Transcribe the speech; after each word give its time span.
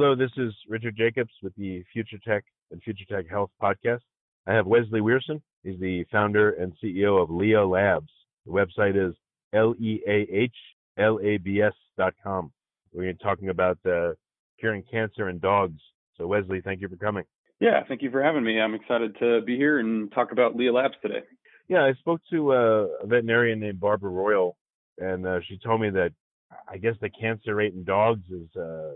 Hello, 0.00 0.14
this 0.14 0.30
is 0.36 0.54
Richard 0.68 0.96
Jacobs 0.96 1.32
with 1.42 1.52
the 1.56 1.82
Future 1.92 2.18
Tech 2.24 2.44
and 2.70 2.80
Future 2.84 3.04
Tech 3.10 3.28
Health 3.28 3.50
podcast. 3.60 3.98
I 4.46 4.52
have 4.52 4.64
Wesley 4.64 5.00
Wierson. 5.00 5.42
He's 5.64 5.80
the 5.80 6.04
founder 6.12 6.50
and 6.52 6.72
CEO 6.80 7.20
of 7.20 7.30
Leah 7.30 7.66
Labs. 7.66 8.06
The 8.46 8.52
website 8.52 8.94
is 8.96 9.16
L-E-A-H-L-A-B-S.com. 9.52 10.12
We're 12.92 13.02
going 13.02 13.12
to 13.12 13.18
be 13.18 13.24
talking 13.24 13.48
about 13.48 13.76
uh, 13.84 14.10
curing 14.60 14.84
cancer 14.88 15.30
in 15.30 15.40
dogs. 15.40 15.80
So, 16.16 16.28
Wesley, 16.28 16.60
thank 16.60 16.80
you 16.80 16.88
for 16.88 16.94
coming. 16.94 17.24
Yeah, 17.58 17.82
thank 17.88 18.00
you 18.00 18.12
for 18.12 18.22
having 18.22 18.44
me. 18.44 18.60
I'm 18.60 18.76
excited 18.76 19.16
to 19.18 19.40
be 19.40 19.56
here 19.56 19.80
and 19.80 20.12
talk 20.12 20.30
about 20.30 20.54
Leah 20.54 20.74
Labs 20.74 20.94
today. 21.02 21.22
Yeah, 21.66 21.82
I 21.82 21.94
spoke 21.94 22.20
to 22.30 22.52
uh, 22.52 22.86
a 23.02 23.06
veterinarian 23.08 23.58
named 23.58 23.80
Barbara 23.80 24.10
Royal, 24.10 24.56
and 24.98 25.26
uh, 25.26 25.40
she 25.48 25.58
told 25.58 25.80
me 25.80 25.90
that 25.90 26.12
I 26.68 26.76
guess 26.76 26.94
the 27.00 27.10
cancer 27.10 27.56
rate 27.56 27.74
in 27.74 27.82
dogs 27.82 28.30
is 28.30 28.46
uh, 28.56 28.92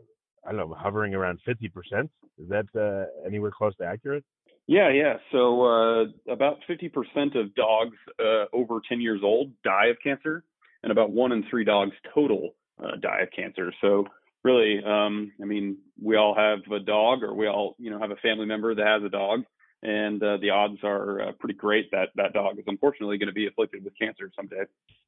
I 0.46 0.52
don't 0.52 0.68
know, 0.68 0.76
hovering 0.78 1.14
around 1.14 1.40
50%. 1.46 2.08
Is 2.38 2.48
that 2.48 2.66
uh, 2.74 3.26
anywhere 3.26 3.50
close 3.50 3.76
to 3.76 3.84
accurate? 3.84 4.24
Yeah, 4.66 4.90
yeah. 4.90 5.14
So 5.32 5.64
uh, 5.64 6.32
about 6.32 6.58
50% 6.68 7.38
of 7.38 7.54
dogs 7.54 7.96
uh, 8.18 8.44
over 8.52 8.80
10 8.88 9.00
years 9.00 9.20
old 9.22 9.52
die 9.64 9.86
of 9.86 9.96
cancer, 10.02 10.44
and 10.82 10.92
about 10.92 11.10
one 11.10 11.32
in 11.32 11.44
three 11.50 11.64
dogs 11.64 11.92
total 12.14 12.54
uh, 12.82 12.96
die 13.00 13.20
of 13.22 13.28
cancer. 13.34 13.72
So 13.80 14.06
really, 14.44 14.80
um, 14.84 15.32
I 15.40 15.46
mean, 15.46 15.78
we 16.00 16.16
all 16.16 16.34
have 16.34 16.60
a 16.72 16.80
dog, 16.80 17.22
or 17.22 17.34
we 17.34 17.48
all, 17.48 17.76
you 17.78 17.90
know, 17.90 17.98
have 17.98 18.10
a 18.10 18.16
family 18.16 18.46
member 18.46 18.74
that 18.74 18.86
has 18.86 19.02
a 19.04 19.08
dog, 19.08 19.44
and 19.82 20.22
uh, 20.22 20.36
the 20.40 20.50
odds 20.50 20.78
are 20.84 21.20
uh, 21.20 21.32
pretty 21.38 21.54
great 21.54 21.90
that 21.90 22.10
that 22.16 22.32
dog 22.32 22.58
is 22.58 22.64
unfortunately 22.66 23.18
going 23.18 23.28
to 23.28 23.32
be 23.34 23.46
afflicted 23.46 23.84
with 23.84 23.98
cancer 23.98 24.30
someday. 24.36 24.62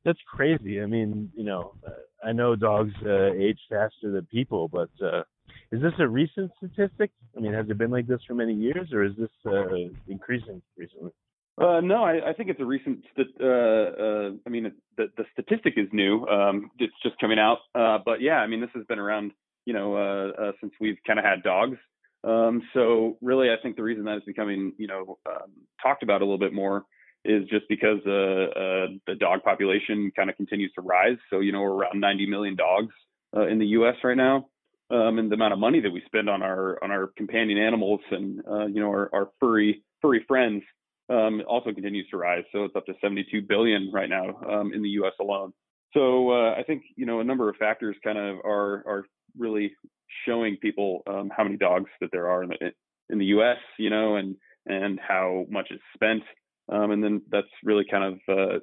That's 0.04 0.18
crazy. 0.26 0.80
I 0.80 0.86
mean, 0.86 1.30
you 1.34 1.44
know, 1.44 1.74
I 2.24 2.32
know 2.32 2.56
dogs 2.56 2.94
uh, 3.04 3.32
age 3.32 3.58
faster 3.68 4.10
than 4.10 4.26
people, 4.26 4.68
but 4.68 4.90
uh, 5.02 5.22
is 5.74 5.82
this 5.82 5.92
a 5.98 6.06
recent 6.06 6.52
statistic? 6.56 7.10
I 7.36 7.40
mean, 7.40 7.52
has 7.52 7.66
it 7.68 7.76
been 7.76 7.90
like 7.90 8.06
this 8.06 8.20
for 8.28 8.34
many 8.34 8.54
years, 8.54 8.92
or 8.92 9.02
is 9.02 9.12
this 9.18 9.30
uh, 9.44 9.74
increasing 10.06 10.62
recently? 10.76 11.10
Uh, 11.60 11.80
no, 11.80 12.04
I, 12.04 12.30
I, 12.30 12.32
think 12.32 12.48
it's 12.48 12.60
a 12.60 12.64
recent. 12.64 13.04
St- 13.12 13.34
uh, 13.40 13.44
uh, 13.44 14.30
I 14.46 14.50
mean, 14.50 14.72
the, 14.96 15.06
the 15.16 15.24
statistic 15.32 15.74
is 15.76 15.88
new. 15.92 16.26
Um, 16.26 16.70
it's 16.78 16.94
just 17.02 17.18
coming 17.18 17.40
out. 17.40 17.58
Uh, 17.74 17.98
but 18.04 18.20
yeah, 18.20 18.36
I 18.36 18.46
mean, 18.46 18.60
this 18.60 18.70
has 18.74 18.84
been 18.86 19.00
around, 19.00 19.32
you 19.64 19.72
know, 19.72 19.96
uh, 19.96 20.42
uh, 20.42 20.52
since 20.60 20.72
we've 20.80 20.98
kind 21.04 21.18
of 21.18 21.24
had 21.24 21.42
dogs. 21.42 21.78
Um, 22.22 22.62
so 22.72 23.18
really, 23.20 23.50
I 23.50 23.56
think 23.60 23.74
the 23.74 23.82
reason 23.82 24.04
that 24.04 24.16
it's 24.16 24.26
becoming, 24.26 24.74
you 24.78 24.86
know, 24.86 25.18
um, 25.28 25.50
talked 25.82 26.04
about 26.04 26.22
a 26.22 26.24
little 26.24 26.38
bit 26.38 26.52
more 26.52 26.84
is 27.24 27.48
just 27.48 27.64
because 27.68 27.98
the 28.04 29.16
dog 29.18 29.42
population 29.42 30.12
kind 30.14 30.30
of 30.30 30.36
continues 30.36 30.72
to 30.74 30.82
rise. 30.82 31.18
So 31.30 31.40
you 31.40 31.50
know, 31.50 31.62
we're 31.62 31.74
around 31.74 32.00
90 32.00 32.26
million 32.26 32.54
dogs 32.54 32.94
in 33.32 33.58
the 33.58 33.66
U.S. 33.66 33.96
right 34.04 34.16
now 34.16 34.46
um, 34.90 35.18
and 35.18 35.30
the 35.30 35.34
amount 35.34 35.52
of 35.52 35.58
money 35.58 35.80
that 35.80 35.90
we 35.90 36.02
spend 36.06 36.28
on 36.28 36.42
our 36.42 36.82
on 36.82 36.90
our 36.90 37.10
companion 37.16 37.58
animals 37.58 38.00
and 38.10 38.40
uh, 38.50 38.66
you 38.66 38.80
know 38.80 38.88
our, 38.88 39.10
our 39.14 39.28
furry 39.40 39.82
furry 40.02 40.24
friends 40.28 40.62
um, 41.10 41.42
also 41.48 41.72
continues 41.72 42.06
to 42.10 42.16
rise. 42.16 42.44
So 42.52 42.64
it's 42.64 42.76
up 42.76 42.86
to 42.86 42.94
72 43.00 43.42
billion 43.42 43.90
right 43.92 44.08
now 44.08 44.40
um, 44.48 44.72
in 44.72 44.82
the 44.82 44.88
U.S. 44.90 45.12
alone. 45.20 45.52
So 45.92 46.30
uh, 46.30 46.54
I 46.58 46.62
think 46.66 46.82
you 46.96 47.06
know 47.06 47.20
a 47.20 47.24
number 47.24 47.48
of 47.48 47.56
factors 47.56 47.96
kind 48.04 48.18
of 48.18 48.38
are 48.44 48.82
are 48.86 49.04
really 49.38 49.72
showing 50.26 50.56
people 50.60 51.02
um, 51.06 51.30
how 51.34 51.44
many 51.44 51.56
dogs 51.56 51.90
that 52.00 52.10
there 52.12 52.28
are 52.28 52.42
in 52.42 52.50
the 52.50 52.72
in 53.10 53.18
the 53.18 53.26
U.S. 53.26 53.58
You 53.78 53.90
know 53.90 54.16
and 54.16 54.36
and 54.66 54.98
how 55.00 55.44
much 55.50 55.68
is 55.70 55.80
spent, 55.94 56.22
um, 56.72 56.90
and 56.90 57.02
then 57.02 57.22
that's 57.30 57.46
really 57.62 57.84
kind 57.90 58.04
of 58.28 58.38
uh, 58.38 58.58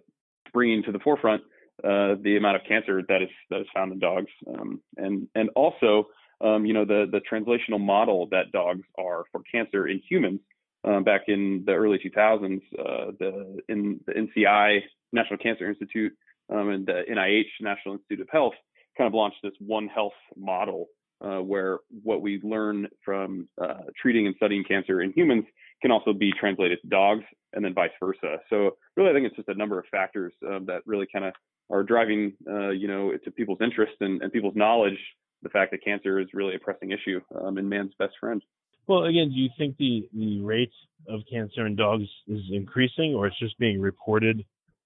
bringing 0.53 0.83
to 0.83 0.91
the 0.91 0.99
forefront 0.99 1.43
uh, 1.83 2.15
the 2.21 2.37
amount 2.37 2.55
of 2.55 2.61
cancer 2.67 3.01
that 3.07 3.21
is 3.21 3.29
that 3.49 3.61
is 3.61 3.67
found 3.73 3.91
in 3.91 3.99
dogs, 3.99 4.31
um, 4.47 4.81
and 4.97 5.27
and 5.35 5.49
also 5.55 6.07
um, 6.41 6.65
you 6.65 6.73
know 6.73 6.85
the 6.85 7.05
the 7.11 7.21
translational 7.31 7.79
model 7.79 8.27
that 8.31 8.51
dogs 8.51 8.83
are 8.97 9.23
for 9.31 9.41
cancer 9.51 9.87
in 9.87 10.01
humans. 10.07 10.39
Um, 10.83 11.03
back 11.03 11.25
in 11.27 11.63
the 11.67 11.73
early 11.73 11.99
2000s, 11.99 12.59
uh, 12.79 13.11
the 13.19 13.59
in 13.69 13.99
the 14.07 14.13
NCI 14.13 14.79
National 15.13 15.37
Cancer 15.37 15.69
Institute 15.69 16.11
um, 16.51 16.69
and 16.69 16.85
the 16.85 17.03
NIH 17.09 17.49
National 17.61 17.95
Institute 17.95 18.21
of 18.21 18.29
Health 18.31 18.53
kind 18.97 19.07
of 19.07 19.13
launched 19.13 19.37
this 19.43 19.53
One 19.59 19.87
Health 19.87 20.13
model, 20.35 20.87
uh, 21.23 21.37
where 21.37 21.79
what 22.03 22.21
we 22.21 22.39
learn 22.43 22.87
from 23.05 23.47
uh, 23.61 23.81
treating 24.01 24.25
and 24.25 24.35
studying 24.35 24.63
cancer 24.63 25.01
in 25.01 25.13
humans 25.13 25.45
can 25.81 25.91
also 25.91 26.13
be 26.13 26.31
translated 26.39 26.79
to 26.81 26.87
dogs, 26.87 27.23
and 27.53 27.63
then 27.63 27.73
vice 27.73 27.91
versa. 27.99 28.37
So 28.49 28.71
really, 28.95 29.09
I 29.09 29.13
think 29.13 29.27
it's 29.27 29.35
just 29.35 29.49
a 29.49 29.55
number 29.55 29.79
of 29.79 29.85
factors 29.91 30.33
um, 30.47 30.65
that 30.67 30.81
really 30.85 31.07
kind 31.11 31.25
of 31.25 31.33
are 31.71 31.83
driving, 31.83 32.33
uh, 32.49 32.69
you 32.69 32.87
know, 32.87 33.11
to 33.23 33.31
people's 33.31 33.59
interest 33.61 33.93
and, 34.01 34.21
and, 34.21 34.31
people's 34.31 34.55
knowledge 34.55 34.97
the 35.43 35.49
fact 35.49 35.71
that 35.71 35.83
cancer 35.83 36.19
is 36.19 36.27
really 36.33 36.55
a 36.55 36.59
pressing 36.59 36.91
issue 36.91 37.19
um, 37.41 37.57
and 37.57 37.69
man's 37.69 37.93
best 37.97 38.13
friend. 38.19 38.43
Well, 38.87 39.05
again, 39.05 39.29
do 39.29 39.35
you 39.35 39.49
think 39.57 39.77
the 39.77 40.07
the 40.13 40.41
rate 40.41 40.71
of 41.07 41.21
cancer 41.31 41.65
in 41.65 41.75
dogs 41.75 42.05
is 42.27 42.41
increasing, 42.51 43.15
or 43.15 43.27
it's 43.27 43.39
just 43.39 43.57
being 43.57 43.79
reported 43.79 44.43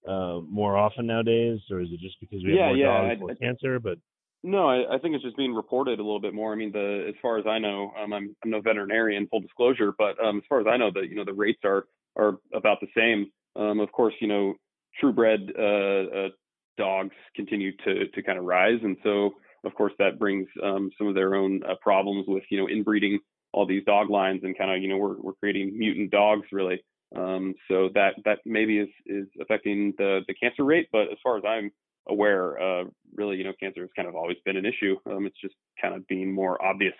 uh, 0.07 0.39
more 0.47 0.77
often 0.77 1.07
nowadays, 1.07 1.59
or 1.71 1.81
is 1.81 1.89
it 1.91 1.99
just 1.99 2.19
because 2.19 2.43
we 2.43 2.51
have 2.51 2.57
yeah, 2.57 2.67
more 2.67 2.77
yeah, 2.77 3.15
dogs 3.15 3.21
with 3.21 3.39
cancer? 3.39 3.79
But 3.79 3.97
no, 4.43 4.67
I, 4.69 4.95
I, 4.95 4.99
think 4.99 5.15
it's 5.15 5.23
just 5.23 5.37
being 5.37 5.53
reported 5.53 5.99
a 5.99 6.03
little 6.03 6.19
bit 6.19 6.33
more. 6.33 6.53
I 6.53 6.55
mean, 6.55 6.71
the 6.71 7.05
as 7.09 7.15
far 7.21 7.39
as 7.39 7.45
I 7.47 7.57
know, 7.57 7.91
um, 8.01 8.13
I'm 8.13 8.35
I'm 8.43 8.51
no 8.51 8.61
veterinarian, 8.61 9.27
full 9.27 9.39
disclosure, 9.39 9.93
but 9.97 10.23
um, 10.23 10.37
as 10.37 10.43
far 10.47 10.59
as 10.59 10.67
I 10.69 10.77
know, 10.77 10.91
the 10.93 11.01
you 11.01 11.15
know 11.15 11.25
the 11.25 11.33
rates 11.33 11.61
are 11.63 11.85
are 12.15 12.37
about 12.53 12.79
the 12.81 12.87
same. 12.95 13.31
Um, 13.55 13.79
of 13.79 13.91
course, 13.91 14.13
you 14.19 14.27
know, 14.27 14.55
true-bred 14.99 15.53
uh, 15.57 15.63
uh, 15.63 16.29
dogs 16.77 17.15
continue 17.35 17.71
to 17.85 18.07
to 18.07 18.23
kind 18.23 18.37
of 18.37 18.45
rise, 18.45 18.79
and 18.83 18.97
so 19.03 19.31
of 19.63 19.73
course 19.75 19.93
that 19.99 20.19
brings 20.19 20.47
um, 20.63 20.89
some 20.97 21.07
of 21.07 21.15
their 21.15 21.35
own 21.35 21.61
uh, 21.63 21.75
problems 21.81 22.25
with 22.27 22.43
you 22.49 22.59
know 22.59 22.67
inbreeding 22.67 23.19
all 23.53 23.65
these 23.65 23.83
dog 23.85 24.09
lines 24.09 24.41
and 24.43 24.57
kind 24.57 24.71
of 24.71 24.81
you 24.81 24.87
know 24.87 24.97
we're 24.97 25.19
we're 25.19 25.33
creating 25.33 25.77
mutant 25.77 26.11
dogs 26.11 26.47
really. 26.51 26.83
Um, 27.15 27.53
so 27.69 27.89
that 27.93 28.15
that 28.25 28.39
maybe 28.45 28.79
is 28.79 28.89
is 29.05 29.27
affecting 29.41 29.93
the 29.97 30.21
the 30.27 30.33
cancer 30.33 30.63
rate, 30.63 30.89
but 30.91 31.03
as 31.03 31.17
far 31.23 31.37
as 31.37 31.43
I'm 31.47 31.71
aware, 32.07 32.59
uh, 32.61 32.83
really 33.15 33.37
you 33.37 33.43
know 33.43 33.53
cancer 33.59 33.81
has 33.81 33.89
kind 33.95 34.07
of 34.07 34.15
always 34.15 34.37
been 34.45 34.57
an 34.57 34.65
issue. 34.65 34.95
Um, 35.09 35.25
it's 35.25 35.39
just 35.41 35.55
kind 35.81 35.95
of 35.95 36.05
being 36.07 36.33
more 36.33 36.63
obvious 36.63 36.95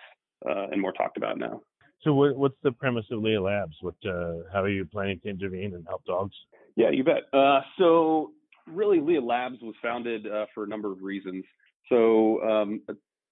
uh, 0.48 0.68
and 0.70 0.80
more 0.80 0.92
talked 0.92 1.16
about 1.16 1.38
now. 1.38 1.60
So 2.02 2.14
what, 2.14 2.36
what's 2.36 2.56
the 2.62 2.72
premise 2.72 3.04
of 3.10 3.22
Leah 3.22 3.40
Labs? 3.40 3.76
What 3.80 3.94
uh, 4.06 4.44
how 4.52 4.62
are 4.62 4.68
you 4.68 4.84
planning 4.84 5.20
to 5.24 5.28
intervene 5.28 5.74
and 5.74 5.84
help 5.86 6.04
dogs? 6.04 6.34
Yeah, 6.76 6.90
you 6.90 7.04
bet. 7.04 7.22
Uh, 7.32 7.60
so 7.78 8.32
really, 8.66 9.00
Leah 9.00 9.20
Labs 9.20 9.58
was 9.62 9.74
founded 9.82 10.26
uh, 10.26 10.46
for 10.54 10.64
a 10.64 10.66
number 10.68 10.92
of 10.92 11.02
reasons. 11.02 11.44
So, 11.88 12.42
um, 12.42 12.82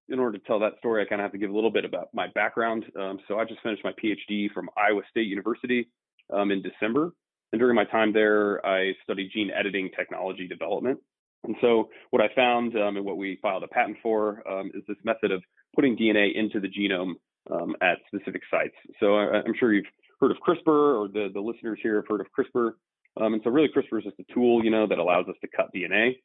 in 0.08 0.18
order 0.18 0.38
to 0.38 0.44
tell 0.46 0.60
that 0.60 0.74
story, 0.78 1.02
I 1.02 1.08
kind 1.08 1.20
of 1.20 1.24
have 1.24 1.32
to 1.32 1.38
give 1.38 1.50
a 1.50 1.54
little 1.54 1.70
bit 1.70 1.84
about 1.84 2.08
my 2.12 2.26
background. 2.34 2.84
Um, 2.98 3.18
so, 3.28 3.38
I 3.38 3.44
just 3.44 3.62
finished 3.62 3.82
my 3.84 3.92
PhD 3.92 4.50
from 4.52 4.68
Iowa 4.76 5.02
State 5.10 5.26
University. 5.26 5.88
um, 6.32 6.50
in 6.50 6.62
December. 6.62 7.12
And 7.52 7.60
during 7.60 7.76
my 7.76 7.84
time 7.84 8.12
there, 8.12 8.64
I 8.66 8.92
studied 9.02 9.30
gene 9.32 9.50
editing 9.50 9.90
technology 9.96 10.48
development. 10.48 10.98
And 11.44 11.56
so 11.60 11.90
what 12.10 12.22
I 12.22 12.34
found 12.34 12.74
um, 12.76 12.96
and 12.96 13.04
what 13.04 13.18
we 13.18 13.38
filed 13.42 13.62
a 13.62 13.68
patent 13.68 13.98
for 14.02 14.42
um, 14.50 14.70
is 14.74 14.82
this 14.88 14.96
method 15.04 15.30
of 15.30 15.42
putting 15.74 15.96
DNA 15.96 16.34
into 16.34 16.58
the 16.58 16.68
genome 16.68 17.14
um, 17.50 17.76
at 17.82 17.98
specific 18.06 18.42
sites. 18.50 18.74
So 18.98 19.16
I, 19.16 19.38
am 19.38 19.54
sure 19.58 19.72
you've 19.72 19.84
heard 20.20 20.30
of 20.30 20.38
CRISPR 20.38 20.66
or 20.66 21.08
the, 21.08 21.28
the 21.32 21.40
listeners 21.40 21.78
here 21.82 21.96
have 21.96 22.06
heard 22.08 22.22
of 22.22 22.26
CRISPR. 22.36 22.72
Um, 23.20 23.34
and 23.34 23.42
so 23.44 23.50
really 23.50 23.68
CRISPR 23.68 23.98
is 23.98 24.04
just 24.04 24.18
a 24.18 24.32
tool, 24.32 24.64
you 24.64 24.70
know, 24.70 24.86
that 24.86 24.98
allows 24.98 25.26
us 25.28 25.36
to 25.40 25.48
cut 25.48 25.70
DNA. 25.74 26.16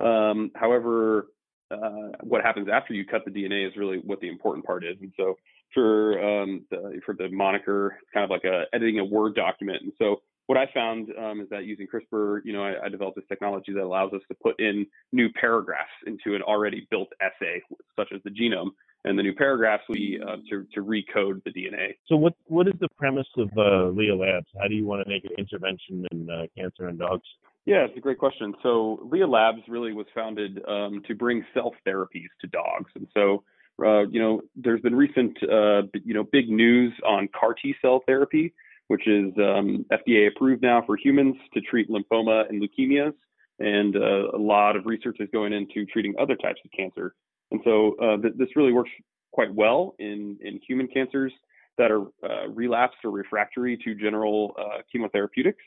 Um, 0.00 0.50
however, 0.54 1.28
uh, 1.70 2.12
what 2.22 2.42
happens 2.42 2.68
after 2.72 2.94
you 2.94 3.04
cut 3.04 3.24
the 3.24 3.30
DNA 3.30 3.66
is 3.66 3.76
really 3.76 3.98
what 3.98 4.20
the 4.20 4.28
important 4.28 4.64
part 4.64 4.84
is. 4.84 4.96
And 5.00 5.12
so 5.16 5.36
for 5.74 6.22
um, 6.22 6.64
the, 6.70 7.00
for 7.04 7.14
the 7.14 7.28
moniker, 7.28 7.98
it's 8.00 8.10
kind 8.12 8.24
of 8.24 8.30
like 8.30 8.44
a, 8.44 8.64
editing 8.72 8.98
a 8.98 9.04
Word 9.04 9.34
document. 9.34 9.82
And 9.82 9.92
so 9.98 10.22
what 10.46 10.58
I 10.58 10.66
found 10.72 11.08
um, 11.18 11.40
is 11.40 11.48
that 11.50 11.64
using 11.64 11.86
CRISPR, 11.86 12.40
you 12.44 12.52
know, 12.52 12.62
I, 12.62 12.84
I, 12.84 12.88
developed 12.88 13.16
this 13.16 13.24
technology 13.28 13.72
that 13.72 13.82
allows 13.82 14.12
us 14.12 14.20
to 14.28 14.36
put 14.40 14.60
in 14.60 14.86
new 15.12 15.28
paragraphs 15.32 15.90
into 16.06 16.36
an 16.36 16.42
already 16.42 16.86
built 16.90 17.08
essay, 17.20 17.60
such 17.98 18.08
as 18.14 18.20
the 18.24 18.30
genome. 18.30 18.70
And 19.06 19.16
the 19.16 19.22
new 19.22 19.34
paragraphs 19.34 19.84
we 19.88 20.20
uh, 20.20 20.36
to, 20.50 20.66
to 20.74 20.82
recode 20.82 21.42
the 21.44 21.52
DNA. 21.52 21.94
So 22.08 22.16
what 22.16 22.34
what 22.46 22.66
is 22.66 22.74
the 22.80 22.88
premise 22.88 23.28
of 23.38 23.48
uh, 23.56 23.90
Leah 23.90 24.16
Labs? 24.16 24.48
How 24.60 24.66
do 24.66 24.74
you 24.74 24.84
want 24.84 25.04
to 25.04 25.08
make 25.08 25.24
an 25.24 25.30
intervention 25.38 26.04
in 26.10 26.28
uh, 26.28 26.46
cancer 26.58 26.88
in 26.88 26.98
dogs? 26.98 27.22
Yeah, 27.66 27.84
it's 27.84 27.96
a 27.96 28.00
great 28.00 28.18
question. 28.18 28.54
So 28.64 29.00
Leah 29.10 29.28
Labs 29.28 29.62
really 29.68 29.92
was 29.92 30.06
founded 30.12 30.60
um, 30.68 31.02
to 31.06 31.14
bring 31.14 31.44
cell 31.54 31.72
therapies 31.86 32.28
to 32.40 32.48
dogs, 32.48 32.90
and 32.96 33.06
so 33.14 33.44
uh, 33.84 34.08
you 34.08 34.20
know 34.20 34.40
there's 34.56 34.80
been 34.80 34.94
recent 34.94 35.36
uh, 35.44 35.82
you 36.04 36.14
know 36.14 36.24
big 36.24 36.48
news 36.48 36.92
on 37.06 37.28
CAR 37.38 37.54
T 37.54 37.76
cell 37.80 38.02
therapy, 38.06 38.54
which 38.88 39.06
is 39.06 39.32
um, 39.38 39.86
FDA 39.92 40.28
approved 40.28 40.62
now 40.62 40.82
for 40.84 40.96
humans 40.96 41.36
to 41.54 41.60
treat 41.60 41.88
lymphoma 41.88 42.48
and 42.48 42.62
leukemias, 42.62 43.14
and 43.58 43.96
uh, 43.96 44.30
a 44.36 44.38
lot 44.38 44.76
of 44.76 44.86
research 44.86 45.18
is 45.20 45.28
going 45.32 45.52
into 45.52 45.86
treating 45.86 46.14
other 46.18 46.34
types 46.36 46.60
of 46.64 46.70
cancer. 46.72 47.14
And 47.50 47.60
so 47.64 47.96
uh, 48.02 48.16
th- 48.20 48.34
this 48.36 48.48
really 48.56 48.72
works 48.72 48.90
quite 49.32 49.54
well 49.54 49.94
in 49.98 50.38
in 50.40 50.60
human 50.66 50.88
cancers 50.88 51.32
that 51.78 51.90
are 51.90 52.02
uh, 52.22 52.48
relapsed 52.48 52.96
or 53.04 53.10
refractory 53.10 53.76
to 53.84 53.94
general 53.94 54.54
chemotherapeutics. 54.94 55.62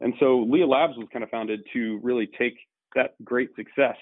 And 0.00 0.14
so 0.18 0.44
Leah 0.48 0.66
Labs 0.66 0.96
was 0.96 1.06
kind 1.12 1.22
of 1.22 1.30
founded 1.30 1.60
to 1.72 2.00
really 2.02 2.26
take 2.26 2.54
that 2.96 3.14
great 3.24 3.50
success 3.54 3.96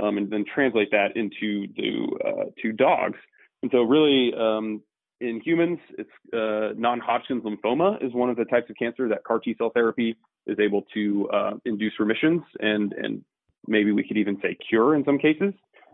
um, 0.00 0.18
and 0.18 0.30
then 0.30 0.44
translate 0.52 0.90
that 0.90 1.16
into 1.16 1.66
to, 1.68 2.18
uh, 2.24 2.44
to 2.62 2.72
dogs. 2.72 3.18
And 3.62 3.70
so 3.72 3.82
really 3.82 4.32
um, 4.38 4.82
in 5.20 5.40
humans, 5.40 5.78
it's 5.98 6.10
uh, 6.34 6.78
non-Hodgkin's 6.78 7.42
lymphoma 7.42 8.04
is 8.04 8.12
one 8.12 8.28
of 8.28 8.36
the 8.36 8.44
types 8.44 8.68
of 8.68 8.76
cancer 8.76 9.08
that 9.08 9.24
CAR 9.24 9.38
T 9.38 9.54
cell 9.56 9.70
therapy 9.70 10.14
is 10.46 10.58
able 10.60 10.82
to 10.94 11.28
uh, 11.32 11.52
induce 11.64 11.94
remissions 11.98 12.42
and 12.60 12.92
and 12.92 13.24
maybe 13.66 13.90
we 13.90 14.06
could 14.06 14.16
even 14.16 14.38
say 14.42 14.56
cure 14.68 14.94
in 14.94 15.04
some 15.04 15.18
cases. 15.18 15.52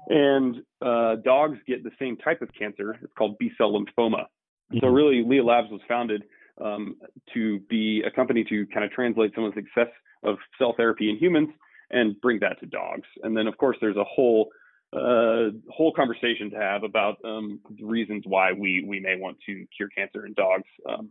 And 0.09 0.57
uh, 0.81 1.17
dogs 1.25 1.59
get 1.67 1.85
the 1.85 1.91
same 1.99 2.17
type 2.17 2.43
of 2.43 2.49
cancer. 2.59 2.97
It's 3.03 3.13
called 3.17 3.39
B 3.39 3.51
cell 3.57 3.73
lymphoma. 3.73 4.25
Mm-hmm. 4.25 4.79
So 4.81 4.89
really, 4.89 5.23
Leah 5.25 5.45
Labs 5.45 5.71
was 5.71 5.81
founded 5.87 6.25
um, 6.61 6.97
to 7.35 7.61
be 7.71 8.03
a 8.07 8.11
company 8.11 8.45
to 8.49 8.67
kind 8.67 8.85
of 8.85 8.91
translate 8.91 9.33
some 9.35 9.45
of 9.45 9.55
the 9.55 9.63
success 9.63 9.93
of 10.25 10.37
cell 10.59 10.75
therapy 10.77 11.11
in 11.11 11.17
humans 11.17 11.51
and 11.91 12.21
bring 12.21 12.41
that 12.41 12.59
to 12.61 12.67
dogs. 12.67 13.07
And 13.23 13.37
then, 13.37 13.47
of 13.47 13.57
course, 13.59 13.77
there's 13.81 13.97
a 13.97 14.05
whole 14.05 14.51
uh, 14.93 15.51
whole 15.71 15.93
conversation 15.95 16.51
to 16.51 16.57
have 16.57 16.83
about 16.83 17.17
um, 17.25 17.61
the 17.79 17.85
reasons 17.85 18.25
why 18.27 18.53
we 18.53 18.85
we 18.87 19.01
may 19.01 19.17
want 19.17 19.39
to 19.47 19.67
cure 19.75 19.89
cancer 19.97 20.27
in 20.27 20.35
dogs. 20.35 20.69
Um, 20.89 21.11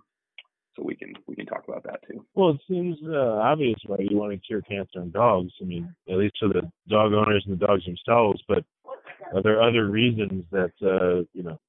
so 0.75 0.83
we 0.83 0.95
can 0.95 1.13
we 1.27 1.35
can 1.35 1.45
talk 1.45 1.63
about 1.67 1.83
that 1.83 1.99
too. 2.07 2.25
Well, 2.33 2.51
it 2.51 2.61
seems 2.67 2.97
uh, 3.05 3.39
obvious 3.41 3.79
why 3.85 3.97
you 3.99 4.17
want 4.17 4.31
to 4.31 4.37
cure 4.39 4.61
cancer 4.61 5.01
in 5.01 5.11
dogs. 5.11 5.51
I 5.61 5.65
mean, 5.65 5.93
at 6.09 6.17
least 6.17 6.35
for 6.39 6.49
the 6.49 6.61
dog 6.87 7.13
owners 7.13 7.43
and 7.47 7.59
the 7.59 7.65
dogs 7.65 7.83
themselves. 7.85 8.41
But 8.47 8.63
are 9.33 9.43
there 9.43 9.61
other 9.61 9.89
reasons 9.89 10.45
that 10.51 10.71
uh, 10.81 11.23
you 11.33 11.43
know 11.43 11.59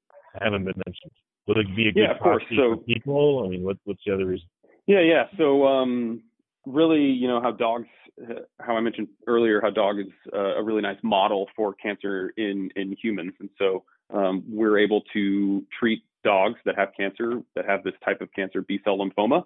haven't 0.41 0.65
been 0.65 0.81
mentioned? 0.87 1.13
Would 1.47 1.59
it 1.59 1.77
be 1.77 1.89
a 1.89 1.93
good 1.93 2.03
yeah, 2.03 2.19
course. 2.19 2.45
So, 2.51 2.77
for 2.77 2.83
people? 2.85 3.45
I 3.45 3.49
mean, 3.51 3.65
what, 3.65 3.77
what's 3.85 4.01
the 4.07 4.15
other 4.15 4.27
reason? 4.27 4.47
Yeah, 4.87 5.01
yeah. 5.01 5.25
So, 5.37 5.67
um, 5.67 6.23
really, 6.67 7.03
you 7.03 7.27
know, 7.27 7.41
how 7.43 7.51
dogs, 7.51 7.89
how 8.61 8.77
I 8.77 8.81
mentioned 8.81 9.09
earlier, 9.27 9.61
how 9.61 9.71
dog 9.71 9.99
is 9.99 10.13
uh, 10.33 10.57
a 10.57 10.63
really 10.63 10.83
nice 10.83 10.99
model 11.03 11.49
for 11.57 11.75
cancer 11.75 12.33
in 12.37 12.71
in 12.77 12.97
humans, 13.03 13.33
and 13.41 13.51
so 13.59 13.85
um, 14.13 14.45
we're 14.49 14.79
able 14.79 15.03
to 15.13 15.65
treat 15.79 16.03
dogs 16.25 16.59
that 16.65 16.77
have 16.77 16.89
cancer, 16.97 17.43
that 17.55 17.67
have 17.67 17.83
this 17.83 17.95
type 18.05 18.21
of 18.21 18.33
cancer, 18.33 18.63
B 18.63 18.81
cell 18.85 18.99
lymphoma, 18.99 19.45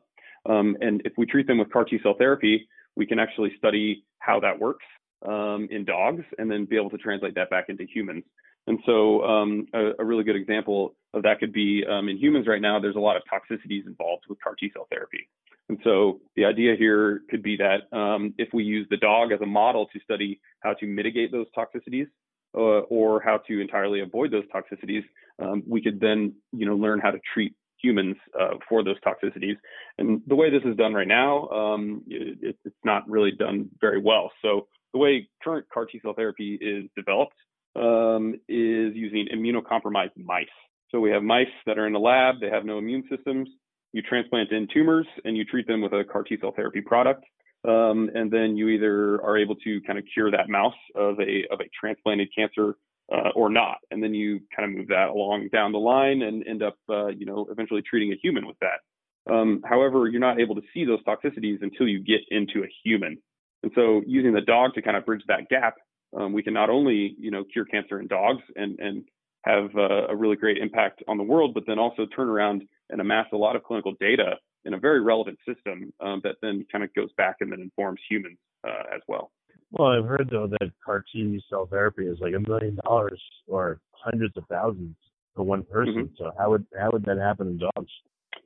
um, 0.49 0.77
and 0.81 1.03
if 1.05 1.13
we 1.17 1.27
treat 1.27 1.47
them 1.47 1.59
with 1.59 1.73
CAR 1.73 1.85
T 1.85 1.99
cell 2.03 2.15
therapy, 2.17 2.69
we 2.95 3.07
can 3.07 3.19
actually 3.19 3.53
study 3.59 4.05
how 4.19 4.41
that 4.41 4.59
works 4.59 4.85
um, 5.27 5.69
in 5.71 5.85
dogs, 5.85 6.23
and 6.39 6.51
then 6.51 6.67
be 6.67 6.77
able 6.77 6.91
to 6.91 6.99
translate 6.99 7.35
that 7.35 7.51
back 7.51 7.67
into 7.69 7.85
humans. 7.85 8.25
And 8.67 8.79
so, 8.85 9.23
um, 9.23 9.67
a, 9.75 9.93
a, 10.01 10.05
really 10.05 10.25
good 10.25 10.37
example 10.37 10.97
of 11.15 11.23
that 11.23 11.39
could 11.39 11.53
be 11.53 11.85
um, 11.89 12.09
in 12.09 12.19
humans 12.19 12.47
right 12.49 12.61
now, 12.61 12.81
there's 12.81 12.97
a 12.97 13.01
lot 13.01 13.17
of 13.17 13.23
toxicities 13.33 13.87
involved 13.87 14.25
with 14.29 14.41
CAR 14.43 14.55
T 14.55 14.71
cell 14.73 14.87
therapy. 14.91 15.29
And 15.69 15.79
so, 15.85 16.21
the 16.35 16.45
idea 16.45 16.75
here 16.77 17.23
could 17.31 17.43
be 17.43 17.57
that 17.57 17.97
um, 17.97 18.35
if 18.39 18.49
we 18.53 18.65
use 18.65 18.87
the 18.91 18.97
dog 18.97 19.33
as 19.33 19.41
a 19.41 19.47
model 19.47 19.87
to 19.93 20.01
study 20.01 20.41
how 20.61 20.75
to 20.75 20.87
mitigate 20.87 21.33
those 21.33 21.47
toxicities 21.57 22.09
uh, 22.57 22.81
or 22.89 23.21
how 23.21 23.39
to 23.49 23.61
entirely 23.61 24.01
avoid 24.01 24.31
those 24.31 24.45
toxicities, 24.55 25.05
um, 25.39 25.63
we 25.67 25.83
could 25.83 26.01
then, 26.01 26.35
you 26.53 26.67
know, 26.67 26.75
learn 26.75 27.01
how 27.01 27.11
to 27.11 27.19
treat 27.33 27.55
humans 27.83 28.17
uh, 28.39 28.55
for 28.69 28.83
those 28.83 28.97
toxicities. 29.01 29.57
And 29.99 30.23
the 30.27 30.35
way 30.35 30.51
this 30.51 30.63
is 30.65 30.77
done 30.77 30.95
right 30.95 31.07
now, 31.07 31.49
um, 31.49 32.03
it, 32.07 32.57
it's 32.65 32.77
not 32.85 33.09
really 33.09 33.33
done 33.33 33.69
very 33.81 34.01
well. 34.01 34.33
So, 34.43 34.67
the 34.93 34.99
way 34.99 35.29
current 35.43 35.67
CAR 35.73 35.85
T 35.85 36.01
cell 36.03 36.15
therapy 36.15 36.55
is 36.55 36.89
developed 36.97 37.37
um, 37.77 38.35
is 38.49 38.95
using 38.95 39.29
immunocompromised 39.35 40.17
mice. 40.17 40.47
So 40.91 41.01
we 41.01 41.11
have 41.11 41.23
mice 41.23 41.47
that 41.67 41.79
are 41.79 41.87
in 41.87 41.93
the 41.93 41.99
lab, 41.99 42.37
they 42.41 42.49
have 42.49 42.65
no 42.65 42.79
immune 42.79 43.05
systems. 43.15 43.49
You 43.93 44.03
transplant 44.03 44.53
in 44.53 44.69
tumors 44.73 45.07
and 45.25 45.37
you 45.37 45.45
treat 45.45 45.67
them 45.67 45.83
with 45.83 45.93
a 45.93 46.05
CAR 46.05 46.23
T 46.23 46.37
cell 46.41 46.53
therapy 46.55 46.81
product. 46.81 47.25
Um, 47.67 48.11
and 48.15 48.31
then 48.31 48.57
you 48.57 48.69
either 48.69 49.17
are 49.23 49.37
able 49.37 49.57
to 49.57 49.81
kind 49.83 49.99
of 49.99 50.05
cure 50.13 50.31
that 50.31 50.49
mouse 50.49 50.75
of 50.95 51.19
a 51.21 51.45
of 51.51 51.61
a 51.61 51.69
transplanted 51.79 52.29
cancer 52.37 52.77
uh, 53.13 53.31
or 53.35 53.49
not, 53.51 53.79
and 53.91 54.03
then 54.03 54.15
you 54.15 54.41
kind 54.55 54.71
of 54.71 54.77
move 54.77 54.89
that 54.89 55.09
along 55.09 55.49
down 55.53 55.73
the 55.73 55.79
line 55.79 56.23
and 56.23 56.47
end 56.47 56.63
up, 56.63 56.77
uh, 56.89 57.09
you 57.09 57.27
know, 57.27 57.47
eventually 57.51 57.83
treating 57.83 58.13
a 58.13 58.17
human 58.23 58.47
with 58.47 58.57
that. 58.61 59.33
Um, 59.33 59.63
however, 59.65 60.07
you're 60.07 60.21
not 60.21 60.41
able 60.41 60.55
to 60.55 60.63
see 60.73 60.85
those 60.85 61.03
toxicities 61.05 61.63
until 61.63 61.89
you 61.89 62.01
get 62.01 62.21
into 62.31 62.63
a 62.63 62.69
human. 62.85 63.19
And 63.63 63.73
so, 63.75 64.03
using 64.07 64.33
the 64.33 64.41
dog 64.41 64.75
to 64.75 64.83
kind 64.83 64.97
of 64.97 65.05
bridge 65.05 65.23
that 65.27 65.49
gap 65.49 65.75
um, 66.17 66.33
we 66.33 66.43
can 66.43 66.55
not 66.55 66.71
only 66.71 67.15
you 67.19 67.31
know 67.31 67.45
cure 67.45 67.65
cancer 67.65 68.01
in 68.01 68.07
dogs 68.07 68.43
and 68.55 68.79
and 68.79 69.05
have 69.47 69.71
uh, 69.77 70.09
a 70.09 70.17
really 70.17 70.37
great 70.37 70.59
impact 70.59 71.03
on 71.09 71.17
the 71.17 71.23
world, 71.23 71.55
but 71.55 71.65
then 71.67 71.79
also 71.79 72.07
turn 72.07 72.29
around 72.29 72.63
and 72.91 73.01
amass 73.01 73.27
a 73.33 73.37
lot 73.37 73.57
of 73.57 73.63
clinical 73.63 73.95
data 74.01 74.35
in 74.65 74.75
a 74.75 74.79
very 74.79 75.01
relevant 75.01 75.39
system 75.47 75.93
um, 76.01 76.21
that 76.25 76.37
then 76.43 76.67
kind 76.71 76.83
of 76.83 76.93
goes 76.95 77.11
back 77.17 77.37
and 77.41 77.53
then 77.53 77.61
informs 77.61 78.01
humans 78.11 78.39
uh, 78.67 78.95
as 78.95 79.01
well. 79.07 79.31
Well, 79.71 79.89
I've 79.89 80.05
heard 80.05 80.29
though 80.31 80.49
that 80.49 80.71
CAR 80.85 81.05
T 81.13 81.41
cell 81.49 81.67
therapy 81.67 82.07
is 82.07 82.19
like 82.21 82.35
a 82.35 82.41
million 82.41 82.79
dollars 82.85 83.21
or 83.47 83.81
hundreds 83.93 84.37
of 84.37 84.45
thousands 84.49 84.97
for 85.35 85.43
one 85.43 85.65
person. 85.65 85.95
Mm-hmm. 85.95 86.15
So 86.19 86.33
how 86.39 86.51
would 86.51 86.67
how 86.79 86.91
would 86.93 87.05
that 87.05 87.19
happen 87.19 87.49
in 87.49 87.59
dogs? 87.59 87.91